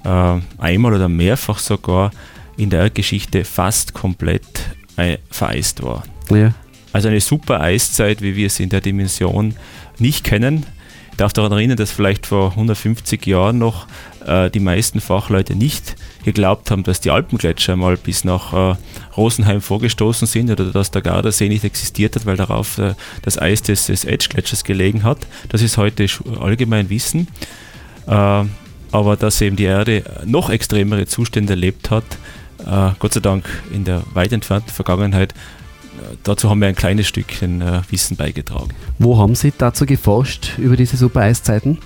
äh, 0.03 0.39
einmal 0.57 0.93
oder 0.93 1.09
mehrfach 1.09 1.59
sogar 1.59 2.11
in 2.57 2.69
der 2.69 2.81
Erdgeschichte 2.81 3.45
fast 3.45 3.93
komplett 3.93 4.45
äh, 4.95 5.17
vereist 5.29 5.83
war. 5.83 6.03
Ja. 6.29 6.53
Also 6.91 7.09
eine 7.09 7.21
super 7.21 7.61
Eiszeit, 7.61 8.21
wie 8.21 8.35
wir 8.35 8.47
es 8.47 8.59
in 8.59 8.69
der 8.69 8.81
Dimension 8.81 9.55
nicht 9.99 10.23
kennen. 10.23 10.65
Darf 11.17 11.33
daran 11.33 11.51
erinnern, 11.51 11.77
dass 11.77 11.91
vielleicht 11.91 12.27
vor 12.27 12.51
150 12.51 13.25
Jahren 13.25 13.57
noch 13.57 13.87
äh, 14.25 14.49
die 14.51 14.59
meisten 14.59 15.01
Fachleute 15.01 15.55
nicht 15.55 15.95
geglaubt 16.23 16.69
haben, 16.69 16.83
dass 16.83 17.01
die 17.01 17.09
Alpengletscher 17.09 17.75
mal 17.75 17.97
bis 17.97 18.23
nach 18.23 18.53
äh, 18.53 18.75
Rosenheim 19.15 19.61
vorgestoßen 19.61 20.27
sind 20.27 20.51
oder 20.51 20.65
dass 20.65 20.91
der 20.91 21.01
Gardasee 21.01 21.49
nicht 21.49 21.63
existiert 21.63 22.15
hat, 22.15 22.25
weil 22.25 22.37
darauf 22.37 22.77
äh, 22.77 22.93
das 23.23 23.41
Eis 23.41 23.63
des, 23.63 23.87
des 23.87 24.05
Edge-Gletschers 24.05 24.63
gelegen 24.63 25.03
hat. 25.03 25.25
Das 25.49 25.61
ist 25.61 25.77
heute 25.77 26.05
allgemein 26.39 26.89
Wissen. 26.89 27.27
Äh, 28.05 28.43
aber 28.91 29.15
dass 29.17 29.41
eben 29.41 29.55
die 29.55 29.65
Erde 29.65 30.03
noch 30.25 30.49
extremere 30.49 31.07
Zustände 31.07 31.53
erlebt 31.53 31.91
hat, 31.91 32.05
äh, 32.59 32.91
Gott 32.99 33.13
sei 33.13 33.19
Dank 33.19 33.45
in 33.71 33.83
der 33.83 34.03
weit 34.13 34.31
entfernten 34.31 34.71
Vergangenheit, 34.71 35.33
dazu 36.23 36.49
haben 36.49 36.61
wir 36.61 36.67
ein 36.67 36.75
kleines 36.75 37.07
Stückchen 37.07 37.61
äh, 37.61 37.81
Wissen 37.89 38.17
beigetragen. 38.17 38.69
Wo 38.99 39.17
haben 39.17 39.35
Sie 39.35 39.53
dazu 39.57 39.85
geforscht 39.85 40.57
über 40.57 40.75
diese 40.75 40.97
Super-Eiszeiten? 40.97 41.77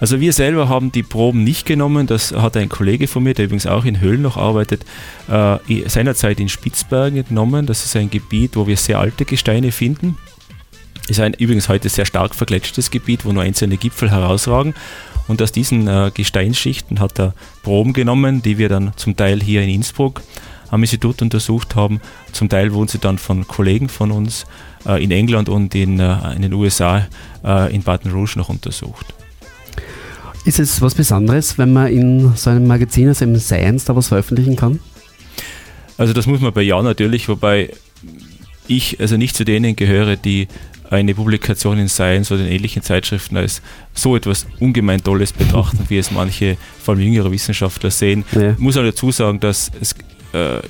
Also 0.00 0.20
wir 0.20 0.32
selber 0.32 0.68
haben 0.68 0.92
die 0.92 1.02
Proben 1.02 1.44
nicht 1.44 1.66
genommen, 1.66 2.06
das 2.06 2.32
hat 2.32 2.56
ein 2.56 2.68
Kollege 2.68 3.06
von 3.06 3.22
mir, 3.22 3.32
der 3.32 3.46
übrigens 3.46 3.66
auch 3.66 3.84
in 3.84 4.00
Höhlen 4.00 4.22
noch 4.22 4.36
arbeitet, 4.36 4.84
äh, 5.28 5.88
seinerzeit 5.88 6.40
in 6.40 6.48
Spitzbergen 6.48 7.18
entnommen. 7.18 7.66
Das 7.66 7.84
ist 7.84 7.96
ein 7.96 8.10
Gebiet, 8.10 8.56
wo 8.56 8.66
wir 8.66 8.76
sehr 8.76 8.98
alte 8.98 9.24
Gesteine 9.24 9.72
finden. 9.72 10.18
Ist 11.08 11.20
ein 11.20 11.34
übrigens 11.34 11.68
heute 11.68 11.88
sehr 11.88 12.06
stark 12.06 12.34
vergletschtes 12.34 12.90
Gebiet, 12.90 13.24
wo 13.24 13.32
nur 13.32 13.42
einzelne 13.42 13.76
Gipfel 13.76 14.10
herausragen. 14.10 14.74
Und 15.28 15.40
aus 15.40 15.52
diesen 15.52 15.86
äh, 15.86 16.10
Gesteinsschichten 16.12 17.00
hat 17.00 17.18
er 17.18 17.34
Proben 17.62 17.92
genommen, 17.92 18.42
die 18.42 18.58
wir 18.58 18.68
dann 18.68 18.92
zum 18.96 19.16
Teil 19.16 19.40
hier 19.42 19.62
in 19.62 19.70
Innsbruck 19.70 20.22
am 20.74 20.82
Institut 20.82 21.22
untersucht 21.22 21.76
haben. 21.76 22.00
Zum 22.32 22.48
Teil 22.48 22.72
wurden 22.72 22.88
sie 22.88 22.98
dann 22.98 23.18
von 23.18 23.46
Kollegen 23.46 23.88
von 23.88 24.10
uns 24.10 24.44
äh, 24.84 25.02
in 25.02 25.12
England 25.12 25.48
und 25.48 25.74
in, 25.74 26.00
äh, 26.00 26.34
in 26.34 26.42
den 26.42 26.52
USA 26.52 27.06
äh, 27.44 27.72
in 27.74 27.82
Baton 27.82 28.10
Rouge 28.10 28.32
noch 28.36 28.48
untersucht. 28.48 29.14
Ist 30.44 30.58
es 30.58 30.82
was 30.82 30.94
Besonderes, 30.94 31.56
wenn 31.58 31.72
man 31.72 31.86
in 31.86 32.34
so 32.34 32.50
einem 32.50 32.66
Magazin, 32.66 33.08
also 33.08 33.24
im 33.24 33.36
Science, 33.38 33.84
da 33.84 33.94
was 33.94 34.08
veröffentlichen 34.08 34.56
kann? 34.56 34.80
Also 35.96 36.12
das 36.12 36.26
muss 36.26 36.40
man 36.40 36.52
bei 36.52 36.62
Ja 36.62 36.82
natürlich, 36.82 37.28
wobei 37.28 37.70
ich 38.66 39.00
also 39.00 39.16
nicht 39.16 39.36
zu 39.36 39.44
denen 39.44 39.76
gehöre, 39.76 40.16
die 40.16 40.48
eine 40.90 41.14
Publikation 41.14 41.78
in 41.78 41.88
Science 41.88 42.30
oder 42.30 42.42
in 42.42 42.52
ähnlichen 42.52 42.82
Zeitschriften 42.82 43.36
als 43.36 43.62
so 43.94 44.16
etwas 44.16 44.46
ungemein 44.60 45.02
Tolles 45.02 45.32
betrachten, 45.32 45.78
wie 45.88 45.98
es 45.98 46.10
manche, 46.10 46.56
vor 46.82 46.94
allem 46.94 47.04
jüngere 47.04 47.30
Wissenschaftler 47.30 47.90
sehen. 47.90 48.24
Ja. 48.32 48.52
Ich 48.52 48.58
muss 48.58 48.76
auch 48.76 48.82
dazu 48.82 49.10
sagen, 49.10 49.40
dass 49.40 49.70
es 49.80 49.94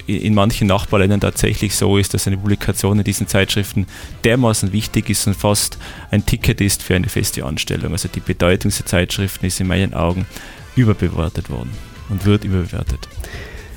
in 0.07 0.35
manchen 0.35 0.69
Nachbarländern 0.69 1.21
tatsächlich 1.21 1.75
so 1.75 1.97
ist, 1.97 2.15
dass 2.15 2.27
eine 2.27 2.37
Publikation 2.37 2.99
in 2.99 3.05
diesen 3.05 3.27
Zeitschriften 3.29 3.87
dermaßen 4.25 4.73
wichtig 4.73 5.11
ist 5.11 5.27
und 5.27 5.35
fast 5.35 5.79
ein 6.11 6.27
Ticket 6.27 6.61
ist 6.61 6.83
für 6.83 6.95
eine 6.95 7.09
feste 7.09 7.45
Anstellung. 7.45 7.93
Also 7.93 8.09
die 8.09 8.21
Bedeutung 8.21 8.71
dieser 8.71 8.87
Zeitschriften 8.87 9.47
ist 9.47 9.61
in 9.61 9.67
meinen 9.67 9.95
Augen 9.95 10.27
überbewertet 10.77 11.51
worden 11.51 11.71
und 12.11 12.27
wird 12.27 12.45
überbewertet. 12.45 13.09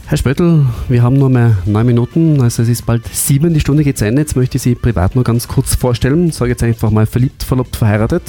Herr 0.07 0.17
Spöttl, 0.17 0.65
wir 0.87 1.03
haben 1.03 1.17
nur 1.17 1.29
mehr 1.29 1.57
neun 1.65 1.85
Minuten, 1.85 2.41
also 2.41 2.63
es 2.63 2.69
ist 2.69 2.85
bald 2.85 3.05
sieben, 3.13 3.53
die 3.53 3.59
Stunde 3.59 3.83
geht 3.83 3.97
zu 3.97 4.05
Ende. 4.05 4.21
Jetzt 4.21 4.37
möchte 4.37 4.55
ich 4.55 4.63
Sie 4.63 4.73
privat 4.73 5.15
nur 5.15 5.25
ganz 5.25 5.49
kurz 5.49 5.75
vorstellen. 5.75 6.29
Ich 6.29 6.35
sage 6.35 6.51
jetzt 6.51 6.63
einfach 6.63 6.91
mal 6.91 7.05
verliebt, 7.05 7.43
verlobt, 7.43 7.75
verheiratet. 7.75 8.23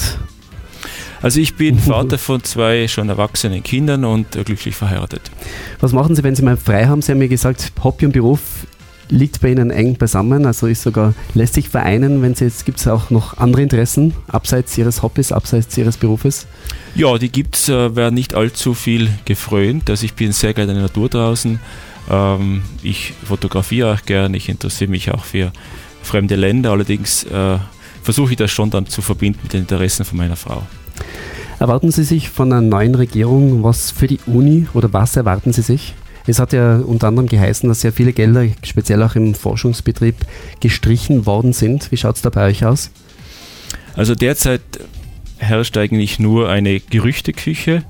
Also 1.23 1.41
ich 1.41 1.55
bin 1.55 1.79
Vater 1.79 2.19
von 2.19 2.43
zwei 2.45 2.89
schon 2.89 3.09
erwachsenen 3.09 3.63
Kindern 3.63 4.05
und 4.05 4.33
glücklich 4.45 4.77
verheiratet. 4.77 5.23
Was 5.81 5.93
machen 5.93 6.15
Sie, 6.15 6.23
wenn 6.23 6.35
Sie 6.35 6.43
mal 6.43 6.57
frei 6.57 6.87
haben? 6.87 7.03
Sie 7.03 7.13
haben 7.13 7.19
mir 7.19 7.29
gesagt, 7.29 7.73
Hobby 7.83 8.07
und 8.07 8.13
Beruf 8.13 8.41
liegt 9.11 9.41
bei 9.41 9.51
Ihnen 9.51 9.71
eng 9.71 9.97
beisammen, 9.97 10.47
also 10.47 10.67
ist 10.67 10.83
sogar 10.83 11.15
lässt 11.35 11.55
sich 11.55 11.69
vereinen, 11.69 12.23
wenn 12.23 12.35
Sie 12.35 12.45
jetzt 12.45 12.65
gibt 12.67 12.79
es 12.79 12.87
auch 12.87 13.11
noch 13.11 13.39
andere 13.39 13.63
Interessen 13.63 14.15
abseits 14.29 14.77
Ihres 14.77 15.03
Hobbys, 15.03 15.33
abseits 15.33 15.77
Ihres 15.77 15.97
Berufes? 15.97 16.47
Ja, 16.95 17.17
die 17.19 17.31
gibt 17.31 17.57
es, 17.57 17.69
äh, 17.69 17.97
werden 17.97 18.15
nicht 18.15 18.35
allzu 18.35 18.75
viel 18.75 19.09
gefrönt. 19.25 19.89
Also 19.91 20.05
ich 20.05 20.15
bin 20.15 20.33
sehr 20.33 20.55
gerne 20.55 20.73
in 20.73 20.79
der 20.79 20.87
Natur 20.89 21.09
draußen. 21.09 21.59
Ähm, 22.11 22.63
ich 22.83 23.15
fotografiere 23.25 23.95
auch 23.95 24.05
gern, 24.05 24.35
ich 24.35 24.49
interessiere 24.49 24.91
mich 24.91 25.11
auch 25.11 25.25
für 25.25 25.53
fremde 26.03 26.37
Länder, 26.37 26.73
allerdings 26.73 27.25
äh, 27.25 27.59
versuche 28.03 28.33
ich 28.33 28.37
das 28.37 28.51
schon 28.51 28.71
dann 28.71 28.87
zu 28.87 29.03
verbinden 29.03 29.41
mit 29.43 29.53
den 29.53 29.61
Interessen 29.61 30.05
von 30.05 30.19
meiner 30.19 30.37
Frau. 30.37 30.67
Erwarten 31.59 31.91
Sie 31.91 32.05
sich 32.05 32.31
von 32.31 32.53
einer 32.53 32.61
neuen 32.61 32.95
Regierung 32.95 33.65
was 33.65 33.91
für 33.91 34.07
die 34.07 34.21
Uni 34.27 34.67
oder 34.75 34.93
was 34.93 35.17
erwarten 35.17 35.53
Sie 35.53 35.63
sich? 35.63 35.95
Es 36.27 36.39
hat 36.39 36.53
ja 36.53 36.77
unter 36.77 37.09
anderem 37.09 37.27
geheißen, 37.27 37.69
dass 37.69 37.81
sehr 37.81 37.93
viele 37.93 38.13
Gelder, 38.13 38.47
speziell 38.63 39.03
auch 39.03 39.15
im 39.15 39.35
Forschungsbetrieb, 39.35 40.15
gestrichen 40.61 41.25
worden 41.25 41.55
sind. 41.55 41.91
Wie 41.91 41.97
schaut 41.97 42.17
es 42.17 42.23
da 42.23 42.29
bei 42.29 42.47
euch 42.47 42.65
aus? 42.67 42.91
Also 43.95 44.15
derzeit 44.15 44.61
herrscht 45.39 45.77
eigentlich 45.77 46.19
nur 46.19 46.49
eine 46.51 46.81
Gerüchteküche 46.81 47.83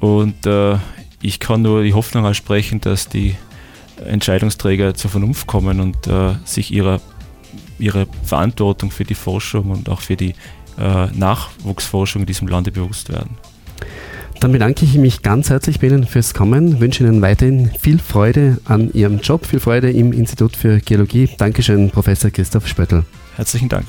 und 0.00 0.46
äh, 0.46 0.78
ich 1.20 1.40
kann 1.40 1.62
nur 1.62 1.82
die 1.82 1.94
Hoffnung 1.94 2.26
aussprechen, 2.26 2.80
dass 2.80 3.08
die 3.08 3.36
Entscheidungsträger 4.04 4.94
zur 4.94 5.10
Vernunft 5.10 5.46
kommen 5.46 5.80
und 5.80 6.06
äh, 6.06 6.34
sich 6.44 6.72
ihrer, 6.72 7.00
ihrer 7.78 8.06
Verantwortung 8.24 8.90
für 8.90 9.04
die 9.04 9.14
Forschung 9.14 9.70
und 9.70 9.88
auch 9.88 10.00
für 10.00 10.16
die 10.16 10.34
Nachwuchsforschung 10.76 12.22
in 12.22 12.26
diesem 12.26 12.48
Lande 12.48 12.70
bewusst 12.72 13.10
werden. 13.10 13.38
Dann 14.40 14.52
bedanke 14.52 14.84
ich 14.84 14.94
mich 14.94 15.22
ganz 15.22 15.48
herzlich 15.48 15.80
bei 15.80 15.86
Ihnen 15.86 16.06
fürs 16.06 16.34
Kommen, 16.34 16.80
wünsche 16.80 17.04
Ihnen 17.04 17.22
weiterhin 17.22 17.70
viel 17.80 17.98
Freude 17.98 18.58
an 18.66 18.92
Ihrem 18.92 19.20
Job, 19.20 19.46
viel 19.46 19.60
Freude 19.60 19.90
im 19.90 20.12
Institut 20.12 20.56
für 20.56 20.80
Geologie. 20.80 21.30
Dankeschön, 21.38 21.90
Professor 21.90 22.30
Christoph 22.30 22.66
Spöttl. 22.66 23.04
Herzlichen 23.36 23.68
Dank. 23.68 23.86